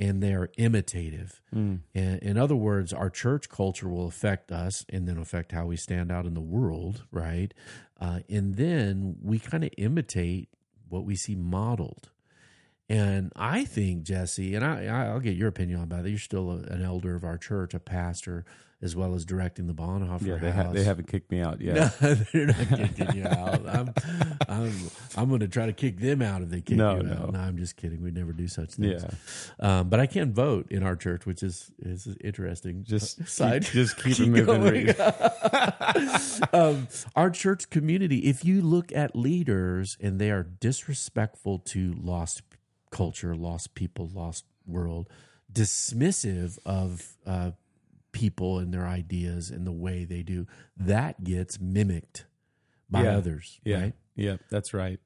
and 0.03 0.21
they 0.21 0.33
are 0.33 0.49
imitative. 0.57 1.41
Hmm. 1.53 1.75
And 1.95 2.19
in 2.19 2.37
other 2.37 2.57
words, 2.57 2.91
our 2.91 3.09
church 3.09 3.47
culture 3.47 3.87
will 3.87 4.05
affect 4.05 4.51
us 4.51 4.85
and 4.89 5.07
then 5.07 5.17
affect 5.17 5.53
how 5.53 5.65
we 5.67 5.77
stand 5.77 6.11
out 6.11 6.25
in 6.25 6.33
the 6.33 6.41
world, 6.41 7.05
right? 7.09 7.53
Uh, 8.01 8.19
and 8.27 8.55
then 8.55 9.15
we 9.21 9.39
kind 9.39 9.63
of 9.63 9.69
imitate 9.77 10.49
what 10.89 11.05
we 11.05 11.15
see 11.15 11.35
modeled. 11.35 12.09
And 12.89 13.31
I 13.37 13.63
think 13.63 14.03
Jesse, 14.03 14.55
and 14.55 14.65
I, 14.65 14.87
I'll 14.87 15.21
get 15.21 15.37
your 15.37 15.47
opinion 15.47 15.77
on 15.77 15.85
about 15.85 16.03
that. 16.03 16.09
You're 16.09 16.19
still 16.19 16.51
a, 16.51 16.57
an 16.63 16.83
elder 16.83 17.15
of 17.15 17.23
our 17.23 17.37
church, 17.37 17.73
a 17.73 17.79
pastor, 17.79 18.43
as 18.83 18.95
well 18.95 19.15
as 19.15 19.23
directing 19.25 19.65
the 19.67 19.73
Bonhoeffer 19.73 20.25
Yeah, 20.27 20.35
they, 20.37 20.51
House. 20.51 20.65
ha- 20.67 20.71
they 20.73 20.83
haven't 20.83 21.07
kicked 21.07 21.31
me 21.31 21.39
out 21.39 21.61
yet. 21.61 21.95
No, 22.01 22.13
they're 22.13 22.45
not 22.47 22.57
kicking 22.69 23.15
you 23.15 23.25
out. 23.25 23.65
I'm, 23.67 23.93
I'm, 24.49 24.73
I'm 25.15 25.29
going 25.29 25.39
to 25.39 25.47
try 25.47 25.65
to 25.65 25.73
kick 25.73 25.99
them 25.99 26.21
out 26.21 26.41
if 26.41 26.49
they 26.49 26.59
kick 26.61 26.77
No, 26.77 26.97
you 26.97 27.03
no. 27.03 27.13
out. 27.13 27.33
No, 27.33 27.39
I'm 27.39 27.57
just 27.57 27.77
kidding. 27.77 28.01
We 28.03 28.11
never 28.11 28.33
do 28.33 28.47
such 28.47 28.71
things. 28.73 29.03
Yeah. 29.59 29.79
Um, 29.79 29.89
but 29.89 29.99
I 30.01 30.05
can 30.05 30.33
vote 30.33 30.67
in 30.69 30.83
our 30.83 30.95
church, 30.97 31.25
which 31.25 31.41
is 31.43 31.71
is 31.79 32.07
interesting. 32.21 32.83
Just 32.83 33.17
keep- 33.19 33.27
side. 33.29 33.61
just 33.63 33.95
keep, 34.03 34.17
Keep 34.17 34.29
moving. 34.29 34.93
Um, 36.51 36.87
our 37.15 37.29
church 37.29 37.69
community, 37.69 38.19
if 38.19 38.43
you 38.43 38.61
look 38.61 38.91
at 38.91 39.15
leaders 39.15 39.97
and 40.01 40.19
they 40.19 40.29
are 40.31 40.43
disrespectful 40.43 41.59
to 41.59 41.93
lost 42.01 42.41
culture, 42.91 43.35
lost 43.35 43.75
people, 43.75 44.09
lost 44.13 44.45
world, 44.65 45.07
dismissive 45.51 46.57
of 46.65 47.15
uh, 47.25 47.51
people 48.13 48.59
and 48.59 48.73
their 48.73 48.87
ideas 48.87 49.49
and 49.49 49.67
the 49.67 49.71
way 49.73 50.05
they 50.05 50.23
do, 50.23 50.47
that 50.77 51.23
gets 51.25 51.59
mimicked 51.59 52.25
by 52.89 53.03
Yeah. 53.03 53.17
others. 53.17 53.59
Yeah, 53.65 53.81
Right? 53.81 53.93
yeah, 54.15 54.37
that's 54.49 54.73
right. 54.73 54.99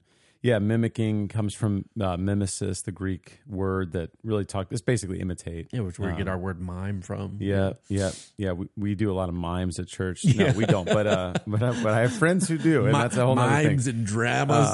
Yeah, 0.44 0.60
mimicking 0.60 1.30
comes 1.30 1.56
from 1.56 1.86
uh, 2.00 2.16
mimesis, 2.16 2.84
the 2.84 2.92
Greek 2.92 3.40
word 3.48 3.94
that 3.94 4.12
really 4.24 4.46
talk. 4.46 4.68
It's 4.70 4.82
basically 4.82 5.20
imitate. 5.20 5.70
Yeah, 5.74 5.80
which 5.80 5.98
where 5.98 6.12
we 6.12 6.16
get 6.18 6.28
our 6.28 6.38
word 6.38 6.62
mime 6.62 7.02
from. 7.02 7.38
Yeah, 7.40 7.74
yeah, 7.90 8.12
yeah. 8.38 8.52
We, 8.52 8.68
we 8.78 8.94
do 8.96 9.12
a 9.12 9.16
lot 9.16 9.30
of 9.30 9.36
mimes 9.36 9.80
at 9.80 9.88
church. 9.88 10.24
Yeah. 10.24 10.52
No, 10.52 10.58
we 10.58 10.66
don't. 10.66 10.86
But 10.86 11.08
uh, 11.08 11.34
but 11.48 11.64
I, 11.64 11.84
but 11.84 11.94
I 11.94 12.02
have 12.02 12.14
friends 12.14 12.48
who 12.48 12.60
do, 12.60 12.86
and 12.86 12.94
that's 12.94 13.18
a 13.18 13.26
whole 13.26 13.38
other 13.38 13.56
thing. 13.64 13.68
mimes 13.68 13.88
and 13.88 14.06
dramas. 14.06 14.68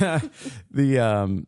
Uh, 0.00 0.18
the 0.72 0.98
um, 0.98 1.46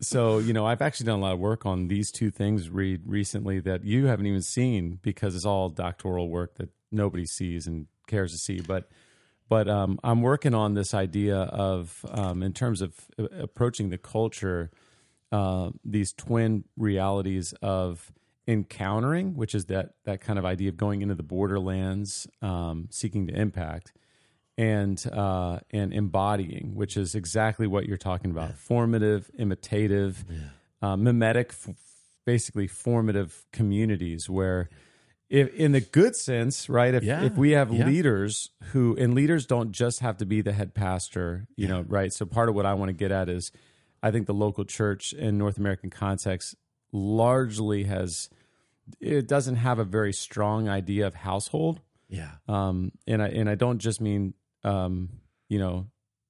so 0.00 0.38
you 0.38 0.52
know, 0.52 0.66
I've 0.66 0.82
actually 0.82 1.06
done 1.06 1.18
a 1.18 1.22
lot 1.22 1.32
of 1.32 1.38
work 1.38 1.66
on 1.66 1.88
these 1.88 2.10
two 2.10 2.30
things. 2.30 2.70
Read 2.70 3.02
recently 3.06 3.60
that 3.60 3.84
you 3.84 4.06
haven't 4.06 4.26
even 4.26 4.42
seen 4.42 4.98
because 5.02 5.34
it's 5.34 5.44
all 5.44 5.68
doctoral 5.68 6.28
work 6.28 6.56
that 6.56 6.70
nobody 6.90 7.26
sees 7.26 7.66
and 7.66 7.86
cares 8.06 8.32
to 8.32 8.38
see. 8.38 8.60
But 8.60 8.88
but 9.48 9.68
um, 9.68 9.98
I'm 10.04 10.22
working 10.22 10.54
on 10.54 10.74
this 10.74 10.92
idea 10.94 11.36
of 11.36 12.04
um, 12.10 12.42
in 12.42 12.52
terms 12.52 12.82
of 12.82 12.94
uh, 13.18 13.24
approaching 13.38 13.90
the 13.90 13.98
culture, 13.98 14.70
uh, 15.32 15.70
these 15.84 16.12
twin 16.12 16.64
realities 16.76 17.54
of 17.62 18.12
encountering, 18.46 19.34
which 19.34 19.54
is 19.54 19.66
that 19.66 19.94
that 20.04 20.20
kind 20.20 20.38
of 20.38 20.44
idea 20.44 20.68
of 20.68 20.76
going 20.76 21.02
into 21.02 21.14
the 21.14 21.22
borderlands, 21.22 22.26
um, 22.42 22.88
seeking 22.90 23.26
to 23.26 23.34
impact, 23.34 23.92
and 24.58 25.02
uh, 25.12 25.60
and 25.70 25.94
embodying, 25.94 26.74
which 26.74 26.96
is 26.96 27.14
exactly 27.14 27.66
what 27.66 27.86
you're 27.86 27.96
talking 27.96 28.30
about: 28.30 28.56
formative, 28.56 29.30
imitative, 29.38 30.24
uh, 30.82 30.96
mimetic, 30.96 31.50
f- 31.50 31.74
basically 32.26 32.66
formative 32.66 33.46
communities 33.52 34.28
where. 34.28 34.68
If, 35.30 35.52
in 35.52 35.72
the 35.72 35.82
good 35.82 36.16
sense, 36.16 36.70
right? 36.70 36.94
If, 36.94 37.02
Yeah, 37.02 37.22
if 37.22 37.36
we 37.36 37.50
have 37.50 37.70
yeah. 37.70 37.84
leaders 37.84 38.48
who, 38.72 38.96
and 38.98 39.12
leaders 39.12 39.44
don't 39.44 39.72
just 39.72 40.00
have 40.00 40.16
to 40.16 40.24
be 40.24 40.40
the 40.40 40.52
head 40.52 40.72
pastor, 40.72 41.46
you 41.54 41.68
know, 41.68 41.84
right? 41.86 42.10
So 42.14 42.24
part 42.24 42.48
of 42.48 42.54
what 42.54 42.64
I 42.64 42.72
want 42.72 42.88
to 42.88 42.94
get 42.94 43.12
at 43.12 43.28
is, 43.28 43.52
I 44.02 44.10
think 44.10 44.26
the 44.26 44.32
local 44.32 44.64
church 44.64 45.12
in 45.12 45.36
North 45.36 45.58
American 45.58 45.90
context 45.90 46.54
largely 46.92 47.84
has, 47.84 48.30
it 49.00 49.28
doesn't 49.28 49.56
have 49.56 49.78
a 49.78 49.84
very 49.84 50.14
strong 50.14 50.66
idea 50.66 51.06
of 51.06 51.14
household 51.14 51.82
yeah. 52.08 52.30
um, 52.48 52.92
and 53.06 53.22
I 53.22 53.28
and 53.28 53.48
I 53.48 53.54
don't 53.54 53.78
just 53.78 54.00
mean 54.00 54.34
um, 54.64 55.08
you 55.48 55.58
know 55.58 55.86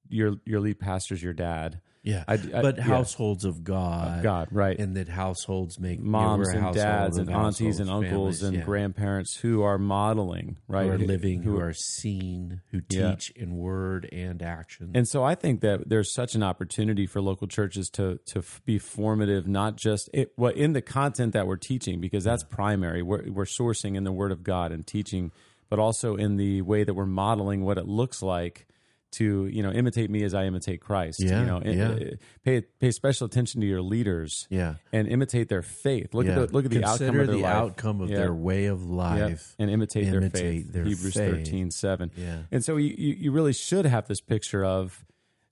your 0.08 0.36
your 0.44 0.60
lead 0.60 0.78
pastor's 0.80 1.22
your 1.22 1.34
dad. 1.34 1.80
Yeah. 2.04 2.24
I- 2.26 2.34
I- 2.34 2.62
but 2.62 2.76
yeah. 2.78 2.84
households 2.84 3.44
of 3.44 3.64
God. 3.64 4.22
God, 4.22 4.48
right? 4.52 4.78
And 4.78 4.96
that 4.96 5.08
households 5.08 5.78
make 5.78 6.00
Moms 6.00 6.48
and 6.48 6.72
dads 6.72 7.18
and 7.18 7.28
aunties 7.28 7.80
and 7.80 7.90
uncles 7.90 8.08
families, 8.38 8.42
and 8.44 8.56
yeah. 8.56 8.62
grandparents 8.62 9.36
who 9.36 9.62
are 9.62 9.76
modeling, 9.76 10.56
right? 10.68 10.86
who 10.86 10.92
are 10.92 10.98
living, 10.98 11.42
who, 11.42 11.58
are 11.60 11.74
seen, 11.74 12.62
who 12.70 12.80
Yeah. 12.88 13.10
teach 13.10 13.30
in 13.32 13.56
word 13.58 14.08
and 14.10 14.40
action. 14.40 14.92
And 14.94 15.06
so 15.06 15.22
I 15.24 15.34
think 15.34 15.60
that 15.60 15.88
there's 15.90 16.14
such 16.14 16.34
an 16.34 16.42
opportunity 16.42 17.04
for 17.04 17.20
local 17.20 17.48
churches 17.48 17.90
to 17.90 18.18
to 18.26 18.42
be 18.64 18.78
formative, 18.78 19.46
not 19.46 19.76
just 19.76 20.08
it, 20.14 20.32
what 20.36 20.56
in 20.56 20.72
the 20.72 20.80
content 20.82 21.32
that 21.34 21.46
we're 21.46 21.56
teaching, 21.56 22.00
because 22.00 22.24
that's 22.24 22.44
primary. 22.44 23.02
We're, 23.02 23.30
we're 23.30 23.44
sourcing 23.44 23.96
in 23.96 24.04
the 24.04 24.12
Word 24.12 24.32
of 24.32 24.44
God 24.44 24.72
and 24.72 24.86
teaching, 24.86 25.30
but 25.68 25.78
also 25.78 26.16
in 26.16 26.36
the 26.36 26.62
way 26.62 26.84
that 26.84 26.94
we're 26.94 27.06
modeling 27.06 27.64
what 27.64 27.78
it 27.78 27.86
looks 27.86 28.22
like 28.22 28.66
to 29.10 29.46
you 29.46 29.62
know 29.62 29.70
imitate 29.70 30.10
me 30.10 30.22
as 30.22 30.34
I 30.34 30.44
imitate 30.44 30.82
Christ. 30.82 31.20
Yeah, 31.22 31.40
you 31.40 31.46
know, 31.46 31.56
and, 31.56 31.78
yeah. 31.78 31.88
uh, 31.88 32.16
pay 32.44 32.60
pay 32.78 32.90
special 32.90 33.26
attention 33.26 33.62
to 33.62 33.66
your 33.66 33.80
leaders. 33.80 34.46
yeah. 34.50 34.74
And 34.92 35.08
imitate 35.08 35.48
their 35.48 35.62
faith. 35.62 36.12
Look 36.12 36.26
yeah. 36.26 36.38
at 36.40 36.48
the 36.48 36.54
look 36.54 36.66
at 36.66 36.70
the 36.70 36.84
outcome 36.84 37.08
of 37.20 37.26
their 37.26 37.36
the 37.36 37.42
life. 37.42 37.54
outcome 37.54 38.00
of 38.02 38.10
Yeah. 38.10 38.16
their 38.18 38.34
way 38.34 38.66
of 38.66 38.84
life. 38.84 39.54
and 39.58 39.70
imitate, 39.70 40.10
their 40.10 40.28
faith. 40.28 40.72
their 40.74 40.84
Hebrews 40.84 41.14
faith. 41.14 41.34
thirteen 41.34 41.70
seven. 41.70 42.10
Yeah. 42.16 42.42
And 42.52 42.62
so 42.62 42.76
you, 42.76 42.94
you 42.94 43.32
really 43.32 43.54
should 43.54 43.86
have 43.86 44.08
this 44.08 44.20
picture 44.20 44.62
of 44.62 45.06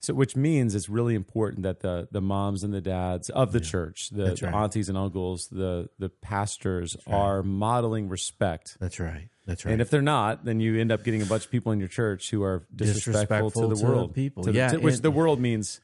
so 0.07 0.13
which 0.13 0.35
means 0.35 0.73
it's 0.75 0.89
really 0.89 1.15
important 1.15 1.63
that 1.63 1.81
the 1.81 2.07
the 2.11 2.21
moms 2.21 2.63
and 2.63 2.73
the 2.73 2.81
dads 2.81 3.29
of 3.29 3.51
the 3.51 3.59
church, 3.59 4.09
the, 4.09 4.23
That's 4.25 4.41
the 4.41 4.47
aunties 4.55 4.89
and 4.89 4.97
uncles, 4.97 5.47
the 5.49 5.89
the 5.99 6.09
pastors 6.09 6.97
are 7.05 7.43
modeling 7.43 8.09
respect. 8.09 8.77
That's 8.79 8.99
right. 8.99 9.29
That's 9.45 9.63
right. 9.65 9.71
And 9.73 9.81
if 9.81 9.89
they're 9.89 10.01
not, 10.01 10.43
then 10.45 10.59
you 10.59 10.79
end 10.79 10.91
up 10.91 11.03
getting 11.03 11.21
a 11.21 11.25
bunch 11.25 11.45
of 11.45 11.51
people 11.51 11.71
in 11.71 11.79
your 11.79 11.87
church 11.87 12.29
who 12.31 12.43
are 12.43 12.65
disrespectful, 12.75 13.49
Disrespectful 13.49 13.61
to 13.69 13.75
the 13.75 13.81
to 13.81 13.85
world, 13.87 14.13
people. 14.13 14.43
to 14.43 14.51
the- 14.51 14.57
Yeah, 14.57 14.69
to- 14.69 14.79
which 14.79 14.95
and- 14.95 15.03
the 15.03 15.11
world 15.11 15.39
means 15.39 15.79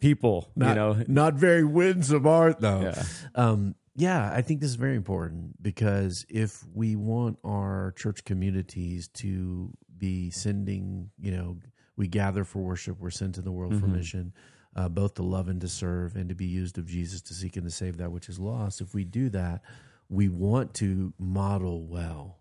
people. 0.00 0.50
not, 0.56 0.68
you 0.70 0.74
know, 0.74 1.04
not 1.08 1.34
very 1.34 1.64
winsome 1.64 2.26
art 2.26 2.60
though. 2.60 2.82
Yeah. 2.82 3.02
Um, 3.34 3.74
yeah, 3.96 4.32
I 4.32 4.42
think 4.42 4.60
this 4.60 4.70
is 4.70 4.76
very 4.76 4.96
important 4.96 5.60
because 5.62 6.24
if 6.28 6.64
we 6.72 6.96
want 6.96 7.38
our 7.44 7.92
church 7.96 8.24
communities 8.24 9.08
to 9.14 9.72
be 9.98 10.30
sending, 10.30 11.10
you 11.18 11.32
know, 11.32 11.56
we 11.96 12.06
gather 12.08 12.44
for 12.44 12.60
worship, 12.60 12.98
we're 12.98 13.10
sent 13.10 13.34
to 13.36 13.42
the 13.42 13.52
world 13.52 13.78
for 13.78 13.86
mission, 13.86 14.32
uh, 14.76 14.88
both 14.88 15.14
to 15.14 15.22
love 15.22 15.48
and 15.48 15.60
to 15.60 15.68
serve, 15.68 16.16
and 16.16 16.28
to 16.28 16.34
be 16.34 16.46
used 16.46 16.78
of 16.78 16.86
Jesus 16.86 17.20
to 17.22 17.34
seek 17.34 17.56
and 17.56 17.64
to 17.66 17.70
save 17.70 17.96
that 17.98 18.12
which 18.12 18.28
is 18.28 18.38
lost. 18.38 18.80
If 18.80 18.94
we 18.94 19.04
do 19.04 19.28
that, 19.30 19.62
we 20.08 20.28
want 20.28 20.74
to 20.74 21.12
model 21.18 21.84
well 21.86 22.38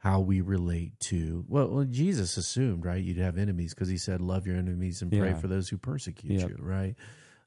how 0.00 0.20
we 0.20 0.40
relate 0.40 0.98
to 1.00 1.44
well, 1.48 1.68
well 1.68 1.84
Jesus 1.84 2.36
assumed 2.36 2.84
right 2.84 3.02
you'd 3.02 3.16
have 3.18 3.36
enemies 3.36 3.74
because 3.74 3.88
he 3.88 3.96
said 3.98 4.20
love 4.20 4.46
your 4.46 4.56
enemies 4.56 5.02
and 5.02 5.10
pray 5.10 5.30
Yeah. 5.30 5.34
for 5.38 5.48
those 5.48 5.68
who 5.68 5.76
persecute 5.76 6.38
Yep. 6.40 6.48
you 6.50 6.56
right 6.60 6.94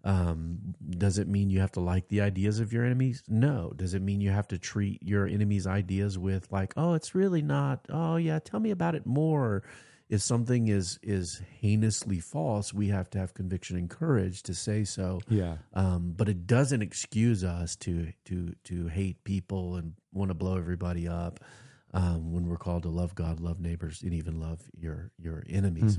um, 0.04 0.58
does 0.90 1.18
it 1.18 1.28
mean 1.30 1.50
you 1.50 1.60
have 1.62 1.72
to 1.74 1.80
like 1.80 2.08
the 2.10 2.20
ideas 2.22 2.60
of 2.60 2.74
your 2.74 2.84
enemies 2.84 3.24
no 3.30 3.72
does 3.76 3.94
it 3.94 4.02
mean 4.02 4.20
you 4.20 4.32
have 4.32 4.48
to 4.50 4.58
treat 4.58 5.02
your 5.04 5.28
enemies 5.28 5.66
ideas 5.68 6.18
with 6.18 6.52
like 6.52 6.74
oh 6.76 6.94
it's 6.96 7.16
really 7.16 7.42
not 7.42 7.86
oh 7.90 8.18
yeah 8.18 8.40
tell 8.40 8.60
me 8.60 8.72
about 8.72 8.96
it 8.96 9.06
more 9.06 9.64
if 10.12 10.22
something 10.22 10.68
is 10.68 11.00
is 11.02 11.42
heinously 11.62 12.20
false 12.20 12.74
we 12.74 12.90
have 12.90 13.10
to 13.10 13.18
have 13.18 13.34
conviction 13.34 13.78
and 13.78 13.90
courage 13.90 14.44
to 14.44 14.54
say 14.54 14.84
so. 14.84 15.22
Yeah, 15.30 15.56
um, 15.74 16.14
but 16.16 16.30
it 16.30 16.46
doesn't 16.46 16.84
excuse 16.84 17.44
us 17.44 17.76
to 17.78 18.12
to 18.26 18.54
to 18.66 18.88
hate 18.88 19.24
people 19.24 19.78
and 19.78 19.94
want 20.12 20.30
to 20.30 20.36
blow 20.36 20.58
everybody 20.58 21.08
up 21.08 21.40
um, 21.94 22.34
when 22.34 22.48
we're 22.48 22.58
called 22.58 22.84
to 22.84 22.90
love 22.90 23.16
God, 23.16 23.40
love 23.40 23.60
neighbors, 23.60 24.04
and 24.04 24.14
even 24.14 24.40
love 24.40 24.60
your 24.78 25.12
your 25.18 25.44
enemies. 25.50 25.98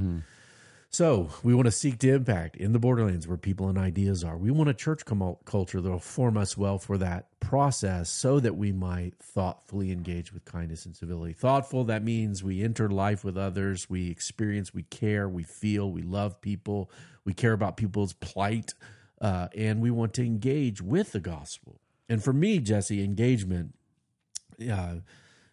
So 0.94 1.30
we 1.42 1.54
want 1.54 1.64
to 1.64 1.72
seek 1.72 1.98
to 2.00 2.12
impact 2.12 2.54
in 2.56 2.74
the 2.74 2.78
borderlands 2.78 3.26
where 3.26 3.38
people 3.38 3.70
and 3.70 3.78
ideas 3.78 4.22
are. 4.22 4.36
We 4.36 4.50
want 4.50 4.68
a 4.68 4.74
church 4.74 5.04
culture 5.46 5.80
that 5.80 5.90
will 5.90 5.98
form 5.98 6.36
us 6.36 6.54
well 6.54 6.76
for 6.78 6.98
that 6.98 7.28
process, 7.40 8.10
so 8.10 8.38
that 8.40 8.56
we 8.56 8.72
might 8.72 9.14
thoughtfully 9.18 9.90
engage 9.90 10.34
with 10.34 10.44
kindness 10.44 10.84
and 10.84 10.94
civility. 10.94 11.32
Thoughtful 11.32 11.84
that 11.84 12.04
means 12.04 12.44
we 12.44 12.62
enter 12.62 12.90
life 12.90 13.24
with 13.24 13.38
others, 13.38 13.88
we 13.88 14.10
experience, 14.10 14.74
we 14.74 14.82
care, 14.82 15.30
we 15.30 15.44
feel, 15.44 15.90
we 15.90 16.02
love 16.02 16.42
people, 16.42 16.90
we 17.24 17.32
care 17.32 17.54
about 17.54 17.78
people's 17.78 18.12
plight, 18.12 18.74
uh, 19.18 19.48
and 19.56 19.80
we 19.80 19.90
want 19.90 20.12
to 20.14 20.22
engage 20.22 20.82
with 20.82 21.12
the 21.12 21.20
gospel. 21.20 21.80
And 22.06 22.22
for 22.22 22.34
me, 22.34 22.58
Jesse, 22.58 23.02
engagement. 23.02 23.72
Uh, 24.70 24.96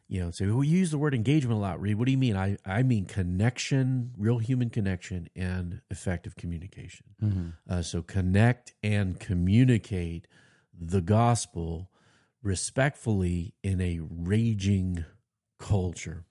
you 0.09 0.19
know, 0.19 0.31
say 0.31 0.47
we 0.47 0.67
use 0.67 0.89
the 0.89 0.97
word 0.97 1.13
engagement 1.13 1.57
a 1.57 1.61
lot. 1.61 1.79
Reed, 1.79 1.95
what 1.95 2.05
do 2.07 2.11
you 2.11 2.17
mean? 2.17 2.35
I 2.35 2.57
I 2.65 2.81
mean 2.81 3.05
connection, 3.05 4.11
real 4.17 4.39
human 4.39 4.71
connection, 4.71 5.29
and 5.35 5.81
effective 5.91 6.35
communication. 6.35 7.05
Mm-hmm. 7.23 7.49
Uh, 7.69 7.83
so 7.83 8.01
connect 8.01 8.73
and 8.81 9.19
communicate 9.19 10.27
the 10.73 11.01
gospel 11.01 11.91
respectfully 12.41 13.53
in 13.63 13.79
a 13.79 13.99
raging 14.01 15.05
culture. 15.59 16.25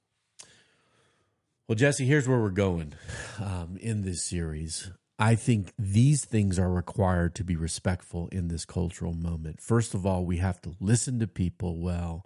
Well, 1.69 1.77
Jesse, 1.77 2.07
here's 2.07 2.27
where 2.27 2.41
we're 2.41 2.51
going 2.51 2.95
um, 3.39 3.77
in 3.81 4.03
this 4.03 4.25
series. 4.25 4.91
I 5.21 5.35
think 5.35 5.73
these 5.79 6.25
things 6.25 6.59
are 6.59 6.71
required 6.71 7.35
to 7.37 7.45
be 7.45 7.57
respectful 7.57 8.29
in 8.33 8.49
this 8.49 8.65
cultural 8.65 9.13
moment. 9.13 9.61
First 9.61 9.95
of 9.95 10.07
all, 10.07 10.25
we 10.25 10.39
have 10.39 10.61
to 10.63 10.75
listen 10.81 11.21
to 11.21 11.27
people 11.27 11.79
well 11.79 12.25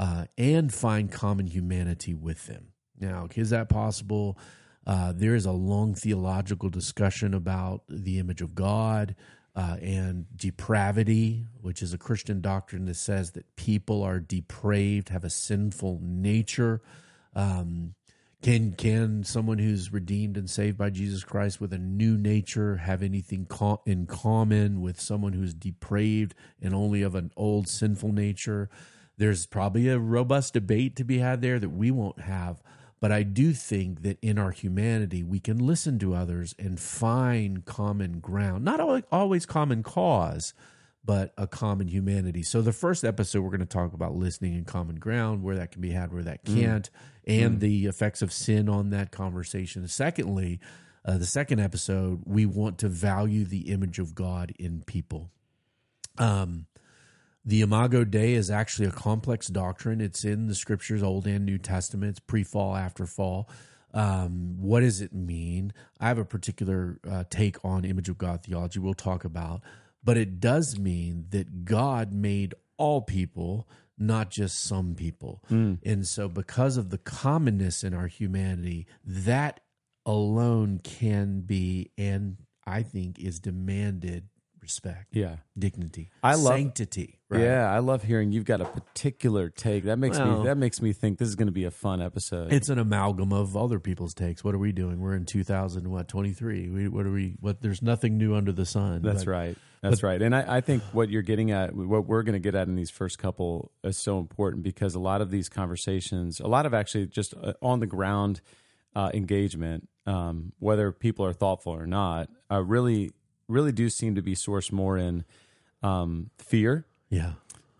uh, 0.00 0.24
and 0.38 0.72
find 0.72 1.12
common 1.12 1.46
humanity 1.46 2.14
with 2.14 2.46
them. 2.46 2.68
Now, 2.98 3.28
is 3.34 3.50
that 3.50 3.68
possible? 3.68 4.38
Uh, 4.86 5.12
there 5.14 5.34
is 5.34 5.44
a 5.44 5.52
long 5.52 5.94
theological 5.94 6.70
discussion 6.70 7.34
about 7.34 7.82
the 7.86 8.18
image 8.18 8.40
of 8.40 8.54
God 8.54 9.14
uh, 9.54 9.76
and 9.82 10.24
depravity, 10.34 11.44
which 11.60 11.82
is 11.82 11.92
a 11.92 11.98
Christian 11.98 12.40
doctrine 12.40 12.86
that 12.86 12.96
says 12.96 13.32
that 13.32 13.56
people 13.56 14.02
are 14.02 14.18
depraved, 14.18 15.10
have 15.10 15.22
a 15.22 15.28
sinful 15.28 16.00
nature. 16.02 16.80
Um, 17.34 17.94
can 18.40 18.72
can 18.72 19.22
someone 19.22 19.58
who's 19.58 19.92
redeemed 19.92 20.38
and 20.38 20.48
saved 20.48 20.78
by 20.78 20.88
Jesus 20.88 21.24
Christ 21.24 21.60
with 21.60 21.74
a 21.74 21.78
new 21.78 22.16
nature 22.16 22.76
have 22.76 23.02
anything 23.02 23.44
co- 23.44 23.82
in 23.84 24.06
common 24.06 24.80
with 24.80 24.98
someone 24.98 25.34
who's 25.34 25.52
depraved 25.52 26.34
and 26.62 26.74
only 26.74 27.02
of 27.02 27.14
an 27.14 27.32
old 27.36 27.68
sinful 27.68 28.14
nature? 28.14 28.70
There's 29.20 29.44
probably 29.44 29.86
a 29.90 29.98
robust 29.98 30.54
debate 30.54 30.96
to 30.96 31.04
be 31.04 31.18
had 31.18 31.42
there 31.42 31.58
that 31.58 31.68
we 31.68 31.90
won't 31.90 32.22
have. 32.22 32.62
But 33.00 33.12
I 33.12 33.22
do 33.22 33.52
think 33.52 34.00
that 34.00 34.16
in 34.22 34.38
our 34.38 34.50
humanity, 34.50 35.22
we 35.22 35.40
can 35.40 35.58
listen 35.58 35.98
to 35.98 36.14
others 36.14 36.54
and 36.58 36.80
find 36.80 37.66
common 37.66 38.20
ground. 38.20 38.64
Not 38.64 39.04
always 39.12 39.44
common 39.44 39.82
cause, 39.82 40.54
but 41.04 41.34
a 41.36 41.46
common 41.46 41.88
humanity. 41.88 42.42
So, 42.42 42.62
the 42.62 42.72
first 42.72 43.04
episode, 43.04 43.42
we're 43.42 43.50
going 43.50 43.60
to 43.60 43.66
talk 43.66 43.92
about 43.92 44.14
listening 44.14 44.54
and 44.54 44.66
common 44.66 44.96
ground, 44.96 45.42
where 45.42 45.56
that 45.56 45.70
can 45.70 45.82
be 45.82 45.90
had, 45.90 46.14
where 46.14 46.22
that 46.22 46.46
can't, 46.46 46.88
mm. 47.28 47.44
and 47.44 47.58
mm. 47.58 47.60
the 47.60 47.86
effects 47.88 48.22
of 48.22 48.32
sin 48.32 48.70
on 48.70 48.88
that 48.88 49.10
conversation. 49.10 49.86
Secondly, 49.86 50.60
uh, 51.04 51.18
the 51.18 51.26
second 51.26 51.60
episode, 51.60 52.22
we 52.24 52.46
want 52.46 52.78
to 52.78 52.88
value 52.88 53.44
the 53.44 53.70
image 53.70 53.98
of 53.98 54.14
God 54.14 54.54
in 54.58 54.82
people. 54.86 55.30
Um, 56.16 56.64
the 57.44 57.62
Imago 57.62 58.04
Dei 58.04 58.34
is 58.34 58.50
actually 58.50 58.88
a 58.88 58.92
complex 58.92 59.48
doctrine. 59.48 60.00
It's 60.00 60.24
in 60.24 60.46
the 60.46 60.54
scriptures, 60.54 61.02
Old 61.02 61.26
and 61.26 61.44
New 61.44 61.58
Testaments, 61.58 62.20
pre 62.20 62.42
fall, 62.42 62.76
after 62.76 63.06
fall. 63.06 63.48
Um, 63.92 64.56
what 64.60 64.80
does 64.80 65.00
it 65.00 65.12
mean? 65.12 65.72
I 65.98 66.08
have 66.08 66.18
a 66.18 66.24
particular 66.24 67.00
uh, 67.08 67.24
take 67.28 67.64
on 67.64 67.84
image 67.84 68.08
of 68.08 68.18
God 68.18 68.44
theology 68.44 68.78
we'll 68.78 68.94
talk 68.94 69.24
about, 69.24 69.62
but 70.04 70.16
it 70.16 70.38
does 70.38 70.78
mean 70.78 71.26
that 71.30 71.64
God 71.64 72.12
made 72.12 72.54
all 72.76 73.02
people, 73.02 73.68
not 73.98 74.30
just 74.30 74.62
some 74.62 74.94
people. 74.94 75.42
Mm. 75.50 75.78
And 75.84 76.06
so, 76.06 76.28
because 76.28 76.76
of 76.76 76.90
the 76.90 76.98
commonness 76.98 77.82
in 77.82 77.94
our 77.94 78.06
humanity, 78.06 78.86
that 79.04 79.60
alone 80.06 80.80
can 80.82 81.40
be 81.40 81.90
and 81.98 82.36
I 82.66 82.82
think 82.82 83.18
is 83.18 83.40
demanded 83.40 84.28
respect, 84.62 85.08
yeah, 85.12 85.36
dignity, 85.58 86.10
I 86.22 86.34
love 86.34 86.54
sanctity. 86.54 87.20
Right? 87.28 87.42
Yeah, 87.42 87.72
I 87.72 87.78
love 87.78 88.02
hearing 88.02 88.32
you've 88.32 88.44
got 88.44 88.60
a 88.60 88.64
particular 88.64 89.50
take. 89.50 89.84
That 89.84 89.98
makes 89.98 90.18
well, 90.18 90.40
me 90.40 90.46
that 90.46 90.56
makes 90.56 90.82
me 90.82 90.92
think 90.92 91.18
this 91.18 91.28
is 91.28 91.36
going 91.36 91.46
to 91.46 91.52
be 91.52 91.64
a 91.64 91.70
fun 91.70 92.02
episode. 92.02 92.52
It's 92.52 92.68
an 92.68 92.78
amalgam 92.78 93.32
of 93.32 93.56
other 93.56 93.78
people's 93.78 94.14
takes. 94.14 94.42
What 94.42 94.54
are 94.54 94.58
we 94.58 94.72
doing? 94.72 95.00
We're 95.00 95.14
in 95.14 95.26
2000 95.26 95.88
what 95.90 96.08
23. 96.08 96.68
We, 96.68 96.88
what 96.88 97.06
are 97.06 97.12
we? 97.12 97.36
What? 97.40 97.60
There's 97.60 97.82
nothing 97.82 98.18
new 98.18 98.34
under 98.34 98.52
the 98.52 98.66
sun. 98.66 99.02
That's 99.02 99.24
but, 99.24 99.30
right. 99.30 99.58
That's 99.82 100.00
but, 100.00 100.06
right. 100.08 100.22
And 100.22 100.34
I, 100.34 100.56
I 100.56 100.60
think 100.60 100.82
what 100.92 101.08
you're 101.08 101.22
getting 101.22 101.52
at, 101.52 101.74
what 101.74 102.06
we're 102.06 102.22
going 102.22 102.34
to 102.34 102.40
get 102.40 102.54
at 102.54 102.68
in 102.68 102.74
these 102.74 102.90
first 102.90 103.18
couple, 103.18 103.70
is 103.84 103.96
so 103.96 104.18
important 104.18 104.62
because 104.62 104.94
a 104.94 105.00
lot 105.00 105.20
of 105.20 105.30
these 105.30 105.48
conversations, 105.48 106.40
a 106.40 106.48
lot 106.48 106.66
of 106.66 106.74
actually 106.74 107.06
just 107.06 107.34
uh, 107.40 107.52
on 107.62 107.80
the 107.80 107.86
ground 107.86 108.40
uh, 108.94 109.10
engagement, 109.14 109.88
um, 110.06 110.52
whether 110.58 110.92
people 110.92 111.24
are 111.24 111.32
thoughtful 111.32 111.72
or 111.72 111.86
not, 111.86 112.28
uh, 112.50 112.62
really 112.62 113.12
really 113.50 113.72
do 113.72 113.88
seem 113.90 114.14
to 114.14 114.22
be 114.22 114.34
sourced 114.34 114.72
more 114.72 114.96
in 114.96 115.24
um, 115.82 116.30
fear, 116.38 116.86
yeah, 117.08 117.32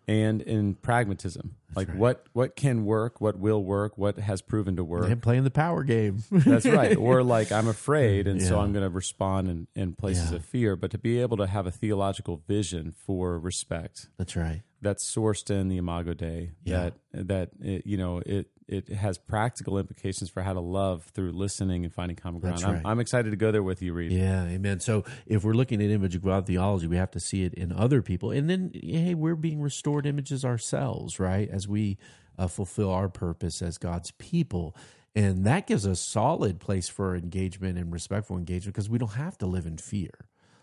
and 0.08 0.42
in 0.42 0.74
pragmatism. 0.74 1.56
That's 1.68 1.76
like 1.76 1.88
right. 1.88 1.96
what 1.96 2.26
what 2.32 2.56
can 2.56 2.84
work, 2.84 3.20
what 3.20 3.38
will 3.38 3.62
work, 3.62 3.96
what 3.96 4.18
has 4.18 4.42
proven 4.42 4.76
to 4.76 4.84
work. 4.84 5.08
And 5.08 5.22
playing 5.22 5.44
the 5.44 5.50
power 5.50 5.84
game. 5.84 6.24
That's 6.30 6.66
right. 6.66 6.96
Or 7.00 7.22
like 7.22 7.52
I'm 7.52 7.68
afraid, 7.68 8.26
and 8.26 8.40
yeah. 8.40 8.48
so 8.48 8.58
I'm 8.58 8.72
going 8.72 8.82
to 8.84 8.90
respond 8.90 9.48
in, 9.48 9.66
in 9.74 9.92
places 9.94 10.30
yeah. 10.30 10.38
of 10.38 10.44
fear. 10.44 10.76
But 10.76 10.90
to 10.90 10.98
be 10.98 11.20
able 11.20 11.36
to 11.36 11.46
have 11.46 11.66
a 11.66 11.70
theological 11.70 12.42
vision 12.48 12.92
for 12.92 13.38
respect. 13.38 14.08
That's 14.18 14.34
right. 14.34 14.62
That's 14.82 15.04
sourced 15.04 15.50
in 15.50 15.68
the 15.68 15.76
Imago 15.76 16.14
Dei. 16.14 16.52
Yeah. 16.64 16.90
That 17.12 17.28
that 17.28 17.50
it, 17.60 17.86
you 17.86 17.96
know 17.96 18.22
it 18.26 18.48
it 18.70 18.88
has 18.88 19.18
practical 19.18 19.78
implications 19.78 20.30
for 20.30 20.42
how 20.42 20.52
to 20.52 20.60
love 20.60 21.04
through 21.12 21.32
listening 21.32 21.84
and 21.84 21.92
finding 21.92 22.16
common 22.16 22.40
ground. 22.40 22.62
Right. 22.62 22.76
I'm, 22.76 22.86
I'm, 22.86 23.00
excited 23.00 23.30
to 23.30 23.36
go 23.36 23.50
there 23.50 23.62
with 23.62 23.82
you, 23.82 23.92
Reed. 23.92 24.12
Yeah, 24.12 24.44
amen. 24.44 24.80
So 24.80 25.04
if 25.26 25.44
we're 25.44 25.54
looking 25.54 25.82
at 25.82 25.90
image 25.90 26.14
of 26.14 26.22
God 26.22 26.46
theology, 26.46 26.86
we 26.86 26.96
have 26.96 27.10
to 27.12 27.20
see 27.20 27.42
it 27.42 27.54
in 27.54 27.72
other 27.72 28.00
people, 28.00 28.30
and 28.30 28.48
then 28.48 28.70
hey, 28.74 29.14
we're 29.14 29.36
being 29.36 29.60
restored 29.60 30.06
images 30.06 30.44
ourselves, 30.44 31.18
right? 31.18 31.48
As 31.50 31.66
we 31.66 31.98
uh, 32.38 32.46
fulfill 32.46 32.90
our 32.90 33.08
purpose 33.08 33.60
as 33.60 33.76
God's 33.76 34.12
people. 34.12 34.76
And 35.14 35.44
that 35.44 35.66
gives 35.66 35.84
a 35.84 35.96
solid 35.96 36.60
place 36.60 36.88
for 36.88 37.16
engagement 37.16 37.76
and 37.76 37.92
respectful 37.92 38.36
engagement 38.36 38.74
because 38.74 38.88
we 38.88 38.98
don't 38.98 39.14
have 39.14 39.36
to 39.38 39.46
live 39.46 39.66
in 39.66 39.76
fear 39.76 40.10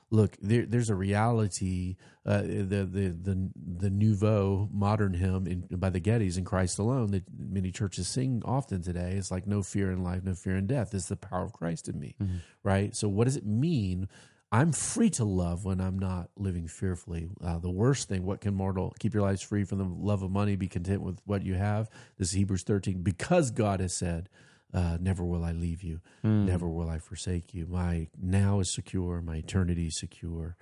look, 0.10 0.38
there, 0.42 0.66
there's 0.66 0.90
a 0.90 0.96
reality. 0.96 1.96
Uh, 2.26 2.42
the 2.42 2.86
the 2.90 3.16
the 3.22 3.50
the 3.78 3.90
nouveau 3.90 4.70
modern 4.72 5.14
hymn 5.14 5.48
in, 5.48 5.62
by 5.80 5.90
the 5.90 6.02
Gettys 6.02 6.38
in 6.38 6.44
Christ 6.44 6.78
alone 6.78 7.12
that 7.12 7.24
many 7.38 7.72
churches 7.72 8.08
sing 8.08 8.42
often 8.46 8.82
today 8.82 9.14
is 9.14 9.32
like 9.32 9.48
no 9.48 9.64
fear 9.64 9.92
in 9.92 10.04
life, 10.04 10.24
no 10.24 10.34
fear 10.34 10.56
in 10.56 10.68
death. 10.68 10.94
Is 10.94 11.08
the 11.08 11.16
power 11.16 11.44
of 11.44 11.54
Christ 11.54 11.88
in 11.88 12.00
me, 12.00 12.16
mm-hmm. 12.22 12.38
right? 12.64 12.96
So 12.96 13.08
what 13.08 13.26
does 13.26 13.38
it 13.38 13.46
mean? 13.46 14.08
I'm 14.50 14.72
free 14.72 15.10
to 15.12 15.26
love 15.26 15.66
when 15.66 15.82
I'm 15.82 16.00
not 16.00 16.30
living 16.38 16.70
fearfully. 16.70 17.30
Uh, 17.44 17.60
the 17.60 17.70
worst 17.70 18.08
thing, 18.08 18.26
what 18.26 18.40
can 18.40 18.54
mortal 18.54 18.94
keep 18.98 19.14
your 19.14 19.24
lives 19.24 19.42
free 19.42 19.66
from 19.66 19.78
the 19.80 19.84
love 19.84 20.24
of 20.24 20.32
money? 20.32 20.56
Be 20.56 20.70
content 20.70 21.02
with 21.02 21.20
what 21.26 21.44
you 21.44 21.56
have. 21.56 21.90
This 22.18 22.30
is 22.30 22.36
Hebrews 22.36 22.64
13. 22.64 23.02
Because 23.04 23.52
God 23.52 23.82
has 23.82 23.94
said, 23.94 24.30
uh, 24.74 24.98
never 25.00 25.24
will 25.24 25.44
I 25.44 25.54
leave 25.54 25.84
you, 25.84 26.02
mm. 26.24 26.46
never 26.46 26.68
will 26.68 26.90
I 26.90 27.00
forsake 27.00 27.54
you. 27.54 27.68
My 27.68 28.08
now 28.22 28.60
is 28.60 28.74
secure, 28.74 29.22
my 29.22 29.38
eternity 29.38 29.88
is 29.88 30.00
secure. 30.00 30.58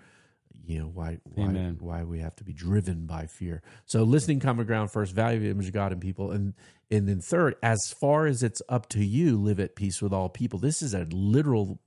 You 0.66 0.80
know 0.80 0.88
why 0.88 1.20
why 1.24 1.46
Amen. 1.46 1.78
why 1.80 2.04
we 2.04 2.20
have 2.20 2.36
to 2.38 2.44
be 2.44 2.54
driven 2.54 3.06
by 3.06 3.28
fear. 3.28 3.62
So 3.86 4.04
listening 4.04 4.40
common 4.40 4.66
ground 4.66 4.92
first, 4.92 5.14
value 5.14 5.40
the 5.40 5.50
image 5.50 5.68
of 5.68 5.74
God 5.74 5.92
in 5.92 6.00
people, 6.00 6.32
and 6.32 6.54
and 6.90 7.08
then 7.08 7.20
third, 7.20 7.56
as 7.62 7.94
far 8.00 8.26
as 8.26 8.42
it's 8.42 8.62
up 8.70 8.90
to 8.90 9.04
you, 9.04 9.38
live 9.38 9.60
at 9.60 9.76
peace 9.76 10.02
with 10.02 10.14
all 10.14 10.30
people. 10.30 10.60
This 10.60 10.82
is 10.82 10.94
a 10.94 11.08
literal 11.12 11.80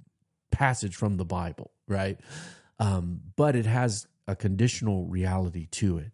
passage 0.51 0.97
from 0.97 1.17
the 1.17 1.25
Bible, 1.25 1.73
right? 1.87 2.21
Um, 2.79 3.21
but 3.37 3.57
it 3.57 3.67
has 3.67 4.07
a 4.27 4.37
conditional 4.37 5.07
reality 5.07 5.67
to 5.67 5.99
it 5.99 6.13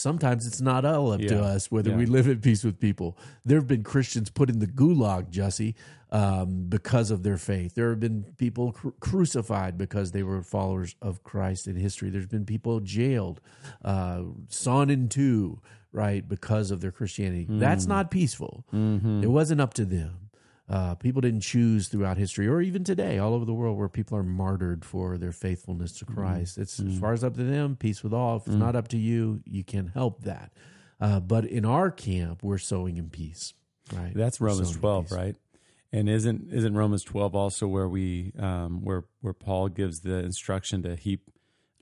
sometimes 0.00 0.46
it's 0.46 0.60
not 0.60 0.84
all 0.84 1.12
up 1.12 1.20
yeah. 1.20 1.28
to 1.28 1.42
us 1.42 1.70
whether 1.70 1.90
yeah. 1.90 1.96
we 1.96 2.06
live 2.06 2.26
in 2.26 2.40
peace 2.40 2.64
with 2.64 2.80
people. 2.80 3.16
There 3.44 3.58
have 3.58 3.66
been 3.66 3.82
Christians 3.82 4.30
put 4.30 4.48
in 4.48 4.58
the 4.58 4.66
gulag, 4.66 5.30
Jesse, 5.30 5.74
um, 6.10 6.66
because 6.68 7.10
of 7.10 7.22
their 7.22 7.36
faith. 7.36 7.74
There 7.74 7.90
have 7.90 8.00
been 8.00 8.24
people 8.36 8.72
cru- 8.72 8.94
crucified 9.00 9.78
because 9.78 10.12
they 10.12 10.22
were 10.22 10.42
followers 10.42 10.96
of 11.00 11.22
Christ 11.22 11.66
in 11.66 11.76
history. 11.76 12.10
There's 12.10 12.26
been 12.26 12.46
people 12.46 12.80
jailed, 12.80 13.40
uh, 13.84 14.22
sawn 14.48 14.90
in 14.90 15.08
two, 15.08 15.60
right, 15.92 16.26
because 16.28 16.70
of 16.70 16.80
their 16.80 16.92
Christianity. 16.92 17.46
Mm. 17.46 17.60
That's 17.60 17.86
not 17.86 18.10
peaceful. 18.10 18.64
Mm-hmm. 18.72 19.22
It 19.22 19.30
wasn't 19.30 19.60
up 19.60 19.74
to 19.74 19.84
them. 19.84 20.29
Uh, 20.70 20.94
people 20.94 21.20
didn't 21.20 21.40
choose 21.40 21.88
throughout 21.88 22.16
history 22.16 22.46
or 22.46 22.60
even 22.60 22.84
today 22.84 23.18
all 23.18 23.34
over 23.34 23.44
the 23.44 23.52
world 23.52 23.76
where 23.76 23.88
people 23.88 24.16
are 24.16 24.22
martyred 24.22 24.84
for 24.84 25.18
their 25.18 25.32
faithfulness 25.32 25.98
to 25.98 26.04
mm-hmm. 26.04 26.14
Christ. 26.14 26.58
Mm. 26.58 26.62
It's 26.62 26.78
mm. 26.78 26.92
as 26.92 27.00
far 27.00 27.12
as 27.12 27.24
up 27.24 27.34
to 27.34 27.42
them, 27.42 27.74
peace 27.74 28.04
with 28.04 28.14
all. 28.14 28.36
If 28.36 28.46
it's 28.46 28.54
mm. 28.54 28.60
not 28.60 28.76
up 28.76 28.86
to 28.88 28.96
you, 28.96 29.42
you 29.44 29.64
can 29.64 29.88
help 29.88 30.22
that. 30.22 30.52
Uh, 31.00 31.18
but 31.18 31.44
in 31.44 31.64
our 31.64 31.90
camp, 31.90 32.44
we're 32.44 32.58
sowing 32.58 32.98
in 32.98 33.10
peace. 33.10 33.52
Right. 33.92 34.12
That's 34.14 34.40
Romans 34.40 34.76
twelve, 34.76 35.10
right? 35.10 35.34
And 35.92 36.08
isn't 36.08 36.52
isn't 36.52 36.76
Romans 36.76 37.02
twelve 37.02 37.34
also 37.34 37.66
where 37.66 37.88
we 37.88 38.32
um, 38.38 38.84
where 38.84 39.06
where 39.22 39.32
Paul 39.32 39.68
gives 39.70 40.00
the 40.00 40.18
instruction 40.18 40.84
to 40.84 40.94
heap 40.94 41.28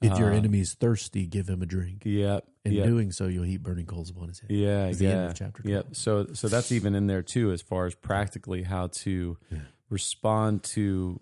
if 0.00 0.18
your 0.18 0.32
uh, 0.32 0.37
enemy 0.37 0.61
is 0.61 0.74
thirsty, 0.74 1.26
give 1.26 1.48
him 1.48 1.62
a 1.62 1.66
drink. 1.66 2.02
Yeah. 2.04 2.40
In 2.64 2.72
yep. 2.72 2.87
doing 2.87 3.12
so, 3.12 3.26
you'll 3.26 3.44
heap 3.44 3.62
burning 3.62 3.87
coals 3.87 4.11
upon 4.11 4.28
his 4.28 4.40
head. 4.40 4.50
Yeah. 4.50 4.87
It's 4.87 5.00
yeah. 5.00 5.11
the 5.11 5.16
end 5.16 5.30
of 5.30 5.37
chapter 5.37 5.62
12. 5.62 5.74
Yep. 5.74 5.96
So, 5.96 6.26
so 6.34 6.48
that's 6.48 6.72
even 6.72 6.94
in 6.94 7.06
there 7.06 7.22
too, 7.22 7.52
as 7.52 7.62
far 7.62 7.87
as 7.87 7.94
practically 7.94 8.62
how 8.62 8.88
to 8.88 9.37
yeah. 9.50 9.58
respond 9.90 10.62
to, 10.64 11.20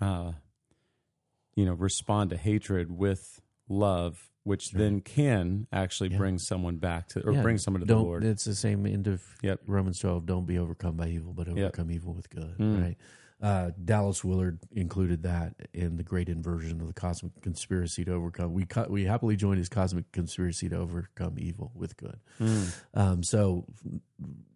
uh, 0.00 0.32
you 1.54 1.64
know, 1.64 1.74
respond 1.74 2.30
to 2.30 2.36
hatred 2.36 2.90
with 2.90 3.40
love 3.68 4.28
which 4.44 4.72
then 4.72 5.00
can 5.00 5.66
actually 5.72 6.08
bring 6.08 6.38
someone 6.38 6.76
back 6.76 7.08
to 7.08 7.24
or 7.24 7.32
Yeah, 7.32 7.42
bring 7.42 7.58
someone 7.58 7.80
to 7.80 7.86
don't, 7.86 7.98
the 7.98 8.04
Lord. 8.04 8.24
It's 8.24 8.44
the 8.44 8.54
same 8.54 8.86
end 8.86 9.06
of 9.06 9.22
Yep. 9.42 9.60
Romans 9.66 9.98
12. 10.00 10.26
Don't 10.26 10.46
be 10.46 10.58
overcome 10.58 10.96
by 10.96 11.08
evil, 11.08 11.32
but 11.32 11.48
overcome 11.48 11.90
evil 11.90 12.12
with 12.12 12.28
good. 12.28 12.54
Right. 12.58 12.96
Uh, 13.42 13.72
Dallas 13.84 14.22
Willard 14.22 14.60
included 14.70 15.24
that 15.24 15.54
in 15.74 15.96
the 15.96 16.04
great 16.04 16.28
inversion 16.28 16.80
of 16.80 16.86
the 16.86 16.92
cosmic 16.92 17.40
conspiracy 17.42 18.04
to 18.04 18.12
overcome. 18.12 18.52
We 18.52 18.64
co- 18.66 18.86
we 18.88 19.04
happily 19.04 19.34
join 19.34 19.56
his 19.56 19.68
cosmic 19.68 20.12
conspiracy 20.12 20.68
to 20.68 20.76
overcome 20.76 21.34
evil 21.38 21.72
with 21.74 21.96
good. 21.96 22.20
Um, 22.94 23.24
so, 23.24 23.64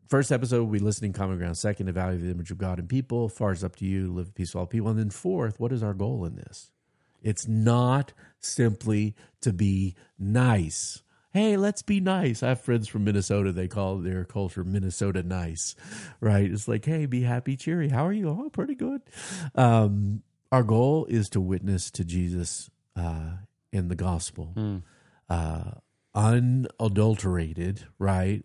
first 0.09 0.31
episode, 0.31 0.69
we 0.69 0.79
listening 0.79 1.13
common 1.13 1.37
ground. 1.39 1.59
Second, 1.59 1.89
evaluate 1.89 2.23
the 2.23 2.31
image 2.31 2.53
of 2.53 2.59
God 2.59 2.79
in 2.79 2.87
people. 2.87 3.29
Far 3.29 3.51
is 3.51 3.65
up 3.65 3.75
to 3.77 3.85
you. 3.85 4.13
Live 4.13 4.35
peace 4.37 4.55
with 4.55 4.61
all 4.61 4.67
people. 4.67 4.89
And 4.89 4.99
then 4.99 5.11
fourth, 5.11 5.59
what 5.59 5.73
is 5.73 5.83
our 5.83 5.95
goal 5.95 6.25
in 6.25 6.37
this? 6.37 6.71
It's 7.23 7.49
not 7.49 8.13
simply 8.39 9.17
to 9.41 9.53
be 9.53 9.97
nice. 10.17 11.03
Hey, 11.37 11.59
let's 11.59 11.83
be 11.83 12.01
nice. 12.01 12.43
I 12.43 12.49
have 12.49 12.63
friends 12.63 12.89
from 12.89 13.05
Minnesota. 13.05 13.53
They 13.53 13.69
call 13.69 13.99
their 13.99 14.25
culture 14.25 14.65
Minnesota 14.65 15.23
nice, 15.23 15.75
right? 16.19 16.51
It's 16.51 16.67
like, 16.67 16.87
hey, 16.87 17.05
be 17.05 17.25
happy, 17.25 17.59
cheery. 17.59 17.91
How 17.91 18.07
are 18.07 18.13
you? 18.15 18.31
Oh, 18.31 18.49
pretty 18.49 18.75
good. 18.75 19.03
Um, 19.55 20.23
our 20.51 20.63
goal 20.63 21.05
is 21.11 21.29
to 21.33 21.41
witness 21.43 21.91
to 21.91 22.07
Jesus 22.07 22.71
uh, 22.97 23.33
in 23.71 23.89
the 23.89 23.95
gospel, 23.95 24.81
uh, 25.29 25.73
unadulterated, 26.15 27.85
right? 27.99 28.43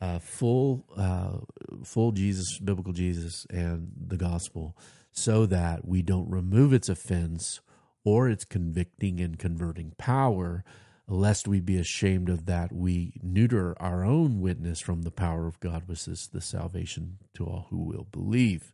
Uh, 0.00 0.18
full, 0.18 0.84
uh, 0.96 1.36
full 1.84 2.10
Jesus, 2.10 2.58
biblical 2.58 2.92
Jesus, 2.92 3.46
and 3.50 3.92
the 3.96 4.16
gospel, 4.16 4.76
so 5.12 5.46
that 5.46 5.86
we 5.86 6.02
don't 6.02 6.28
remove 6.28 6.72
its 6.72 6.88
offense 6.88 7.60
or 8.02 8.28
its 8.28 8.44
convicting 8.44 9.20
and 9.20 9.38
converting 9.38 9.92
power, 9.96 10.64
lest 11.08 11.48
we 11.48 11.60
be 11.60 11.78
ashamed 11.78 12.28
of 12.28 12.46
that 12.46 12.72
we 12.72 13.14
neuter 13.22 13.74
our 13.80 14.04
own 14.04 14.40
witness 14.40 14.80
from 14.80 15.02
the 15.02 15.10
power 15.10 15.46
of 15.46 15.60
God, 15.60 15.84
which 15.86 16.06
is 16.08 16.28
the 16.32 16.40
salvation 16.40 17.18
to 17.34 17.44
all 17.44 17.66
who 17.70 17.84
will 17.84 18.06
believe. 18.10 18.72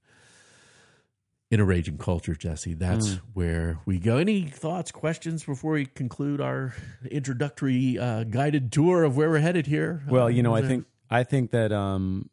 In 1.50 1.60
a 1.60 1.64
raging 1.64 1.96
culture, 1.96 2.34
Jesse, 2.34 2.74
that's 2.74 3.20
where 3.32 3.78
we 3.86 3.98
go. 3.98 4.18
Any 4.18 4.42
thoughts, 4.42 4.90
questions 4.92 5.44
before 5.44 5.72
we 5.72 5.86
conclude 5.86 6.42
our 6.42 6.74
introductory 7.10 7.98
uh, 7.98 8.24
guided 8.24 8.70
tour 8.70 9.02
of 9.02 9.16
where 9.16 9.30
we're 9.30 9.38
headed 9.38 9.66
here? 9.66 10.02
Well, 10.06 10.30
you 10.30 10.42
know, 10.42 10.54
I 10.54 10.60
think 10.60 10.84
I 11.10 11.24
think 11.24 11.52
that 11.52 11.72
um, 11.72 12.28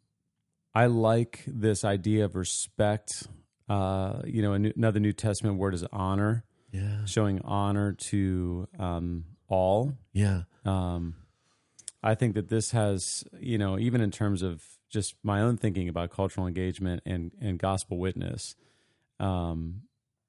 I 0.73 0.87
like 0.87 1.45
this 1.47 1.85
idea 1.85 2.25
of 2.25 2.35
respect. 2.35 3.27
Uh, 3.69 4.19
you 4.25 4.41
know, 4.41 4.51
another 4.51 4.99
New 4.99 5.13
Testament 5.13 5.59
word 5.59 5.73
is 5.73 5.85
honor, 5.93 6.43
yeah, 6.73 7.05
showing 7.05 7.39
honor 7.45 7.93
to 8.09 8.67
um, 8.77 9.23
all. 9.55 9.93
yeah, 10.13 10.43
Um, 10.65 11.15
I 12.03 12.13
think 12.15 12.35
that 12.35 12.49
this 12.49 12.71
has, 12.71 13.23
you 13.39 13.57
know, 13.57 13.79
even 13.79 13.99
in 14.01 14.11
terms 14.11 14.41
of 14.43 14.63
just 14.89 15.15
my 15.23 15.41
own 15.41 15.57
thinking 15.57 15.89
about 15.89 16.09
cultural 16.11 16.45
engagement 16.47 17.01
and 17.05 17.31
and 17.41 17.57
gospel 17.57 17.97
witness, 17.97 18.55
um, 19.19 19.81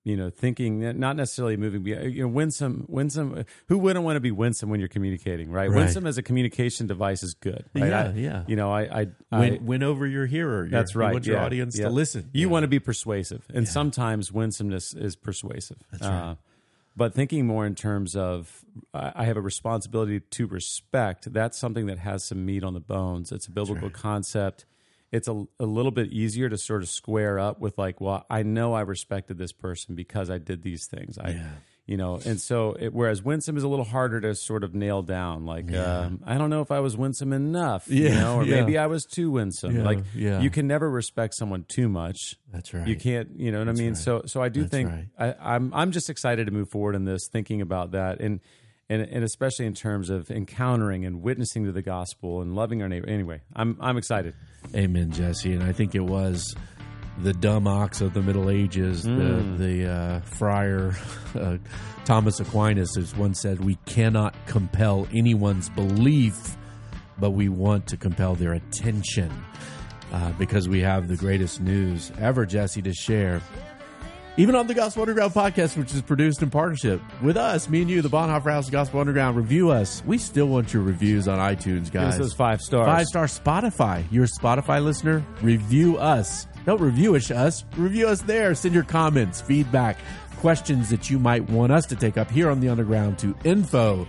you 0.04 0.16
know, 0.16 0.30
thinking 0.30 0.98
not 1.00 1.16
necessarily 1.16 1.56
moving. 1.56 1.84
You 1.84 2.22
know, 2.22 2.28
winsome, 2.28 2.84
winsome. 2.88 3.44
Who 3.68 3.76
wouldn't 3.78 4.04
want 4.04 4.16
to 4.16 4.20
be 4.20 4.30
winsome 4.30 4.70
when 4.70 4.78
you're 4.80 4.88
communicating, 4.88 5.50
right? 5.50 5.68
Right. 5.68 5.76
Winsome 5.78 6.06
as 6.06 6.16
a 6.16 6.22
communication 6.22 6.86
device 6.86 7.22
is 7.24 7.34
good. 7.34 7.64
Right? 7.74 7.88
Yeah, 7.88 8.04
I- 8.08 8.12
yeah. 8.12 8.44
You 8.46 8.56
know, 8.56 8.72
I, 8.72 8.82
I, 9.02 9.06
I 9.32 9.40
win, 9.40 9.66
win 9.66 9.82
over 9.82 10.06
your 10.06 10.26
hearer. 10.26 10.62
Your- 10.62 10.70
that's 10.70 10.94
right. 10.94 11.08
You 11.08 11.12
want 11.14 11.26
your 11.26 11.36
yeah, 11.36 11.44
audience 11.44 11.76
yeah. 11.78 11.86
to 11.86 11.90
listen. 11.90 12.30
You 12.32 12.46
Yeah. 12.46 12.52
want 12.52 12.62
to 12.64 12.68
be 12.68 12.78
persuasive, 12.78 13.44
and 13.52 13.66
sometimes 13.68 14.30
winsomeness 14.32 14.94
is 14.94 15.16
persuasive. 15.16 15.78
That's 15.90 16.04
right. 16.04 16.36
But 16.96 17.12
thinking 17.12 17.46
more 17.46 17.66
in 17.66 17.74
terms 17.74 18.16
of, 18.16 18.64
I 18.94 19.24
have 19.24 19.36
a 19.36 19.40
responsibility 19.42 20.20
to 20.20 20.46
respect. 20.46 21.32
That's 21.32 21.58
something 21.58 21.86
that 21.86 21.98
has 21.98 22.24
some 22.24 22.46
meat 22.46 22.64
on 22.64 22.74
the 22.74 22.80
bones. 22.80 23.32
It's 23.32 23.46
a 23.46 23.50
biblical 23.50 23.90
concept. 23.90 24.64
It's 25.12 25.28
a, 25.28 25.44
a 25.60 25.66
little 25.66 25.92
bit 25.92 26.08
easier 26.08 26.48
to 26.48 26.58
sort 26.58 26.82
of 26.82 26.88
square 26.88 27.38
up 27.38 27.60
with, 27.60 27.78
like, 27.78 28.00
well, 28.00 28.24
I 28.28 28.42
know 28.42 28.72
I 28.74 28.80
respected 28.80 29.38
this 29.38 29.52
person 29.52 29.94
because 29.94 30.30
I 30.30 30.38
did 30.38 30.62
these 30.62 30.86
things. 30.86 31.18
I, 31.18 31.30
Yeah. 31.30 31.48
You 31.86 31.96
know, 31.96 32.20
and 32.24 32.40
so 32.40 32.76
it, 32.78 32.92
whereas 32.92 33.22
winsome 33.22 33.56
is 33.56 33.62
a 33.62 33.68
little 33.68 33.84
harder 33.84 34.20
to 34.20 34.34
sort 34.34 34.64
of 34.64 34.74
nail 34.74 35.02
down. 35.02 35.46
Like, 35.46 35.72
um, 35.72 36.20
I 36.26 36.36
don't 36.36 36.50
know 36.50 36.60
if 36.60 36.72
I 36.72 36.80
was 36.80 36.96
winsome 36.96 37.32
enough, 37.32 37.86
yeah, 37.88 38.08
you 38.08 38.14
know, 38.16 38.36
or 38.36 38.44
yeah. 38.44 38.60
maybe 38.60 38.76
I 38.76 38.86
was 38.86 39.04
too 39.04 39.30
winsome. 39.30 39.76
Yeah, 39.76 39.84
like, 39.84 39.98
yeah. 40.14 40.40
you 40.40 40.50
can 40.50 40.66
never 40.66 40.90
respect 40.90 41.34
someone 41.34 41.64
too 41.68 41.88
much. 41.88 42.36
That's 42.52 42.74
right. 42.74 42.88
You 42.88 42.96
can't, 42.96 43.38
you 43.38 43.52
know 43.52 43.60
what 43.60 43.68
I 43.68 43.72
mean. 43.72 43.94
So, 43.94 44.22
so 44.26 44.42
I 44.42 44.48
do 44.48 44.62
That's 44.62 44.70
think 44.70 44.90
right. 44.90 45.06
I, 45.16 45.54
I'm 45.54 45.72
I'm 45.72 45.92
just 45.92 46.10
excited 46.10 46.46
to 46.46 46.52
move 46.52 46.70
forward 46.70 46.96
in 46.96 47.04
this, 47.04 47.28
thinking 47.28 47.60
about 47.60 47.92
that, 47.92 48.20
and 48.20 48.40
and 48.88 49.02
and 49.02 49.24
especially 49.24 49.66
in 49.66 49.74
terms 49.74 50.10
of 50.10 50.30
encountering 50.30 51.04
and 51.04 51.22
witnessing 51.22 51.64
to 51.64 51.72
the 51.72 51.82
gospel 51.82 52.42
and 52.42 52.54
loving 52.54 52.82
our 52.82 52.88
neighbor. 52.88 53.08
Anyway, 53.08 53.42
I'm 53.54 53.76
I'm 53.80 53.96
excited. 53.96 54.34
Amen, 54.74 55.12
Jesse. 55.12 55.52
And 55.52 55.62
I 55.62 55.72
think 55.72 55.94
it 55.94 56.00
was 56.00 56.56
the 57.22 57.32
dumb 57.32 57.66
ox 57.66 58.00
of 58.00 58.12
the 58.14 58.22
Middle 58.22 58.50
Ages, 58.50 59.04
Mm. 59.06 59.58
the 59.58 59.64
the 59.64 59.90
uh, 59.90 60.20
friar 60.20 60.94
uh, 61.34 61.56
Thomas 62.04 62.40
Aquinas, 62.40 62.94
has 62.96 63.14
once 63.16 63.40
said, 63.40 63.64
"We 63.64 63.76
cannot 63.86 64.34
compel 64.46 65.06
anyone's 65.14 65.68
belief, 65.70 66.56
but 67.18 67.30
we 67.30 67.48
want 67.48 67.86
to 67.88 67.96
compel 67.96 68.34
their 68.34 68.52
attention." 68.52 69.32
Uh, 70.12 70.30
because 70.38 70.68
we 70.68 70.80
have 70.80 71.08
the 71.08 71.16
greatest 71.16 71.60
news 71.60 72.12
ever, 72.20 72.46
Jesse, 72.46 72.80
to 72.82 72.92
share. 72.94 73.40
Even 74.38 74.54
on 74.54 74.66
the 74.66 74.74
Gospel 74.74 75.02
Underground 75.02 75.32
podcast, 75.32 75.76
which 75.78 75.92
is 75.94 76.02
produced 76.02 76.42
in 76.42 76.50
partnership 76.50 77.00
with 77.22 77.36
us, 77.38 77.68
me 77.70 77.80
and 77.80 77.90
you, 77.90 78.02
the 78.02 78.10
Bonhoeffer 78.10 78.50
House 78.52 78.68
Gospel 78.70 79.00
Underground, 79.00 79.34
review 79.36 79.70
us. 79.70 80.02
We 80.06 80.18
still 80.18 80.46
want 80.46 80.72
your 80.74 80.82
reviews 80.82 81.26
on 81.26 81.38
iTunes, 81.38 81.90
Give 81.90 82.02
us 82.02 82.18
guys. 82.18 82.32
five 82.34 82.60
stars. 82.60 82.86
Five 82.86 83.06
star 83.06 83.24
Spotify. 83.24 84.04
You're 84.10 84.24
a 84.24 84.28
Spotify 84.28 84.84
listener? 84.84 85.24
Review 85.42 85.96
us. 85.96 86.46
Don't 86.66 86.80
review 86.80 87.14
us, 87.14 87.30
us. 87.30 87.64
Review 87.76 88.08
us 88.08 88.20
there. 88.22 88.54
Send 88.54 88.74
your 88.74 88.84
comments, 88.84 89.40
feedback, 89.40 89.98
questions 90.38 90.90
that 90.90 91.08
you 91.08 91.18
might 91.18 91.48
want 91.48 91.72
us 91.72 91.86
to 91.86 91.96
take 91.96 92.18
up 92.18 92.30
here 92.30 92.50
on 92.50 92.60
the 92.60 92.68
Underground 92.68 93.18
to 93.20 93.34
info 93.44 94.06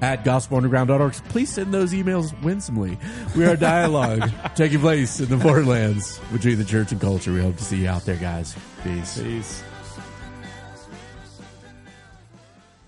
at 0.00 0.24
gospelunderground.org. 0.24 1.12
Please 1.28 1.52
send 1.52 1.72
those 1.72 1.92
emails 1.92 2.40
winsomely. 2.42 2.98
We 3.36 3.44
are 3.44 3.52
a 3.52 3.56
dialogue 3.56 4.30
taking 4.56 4.80
place 4.80 5.20
in 5.20 5.28
the 5.28 5.36
borderlands 5.36 6.18
between 6.32 6.58
the 6.58 6.64
church 6.64 6.92
and 6.92 7.00
culture. 7.00 7.32
We 7.32 7.40
hope 7.40 7.58
to 7.58 7.64
see 7.64 7.76
you 7.76 7.88
out 7.88 8.04
there, 8.04 8.16
guys. 8.16 8.56
Peace. 8.82 9.20
Peace. 9.22 9.62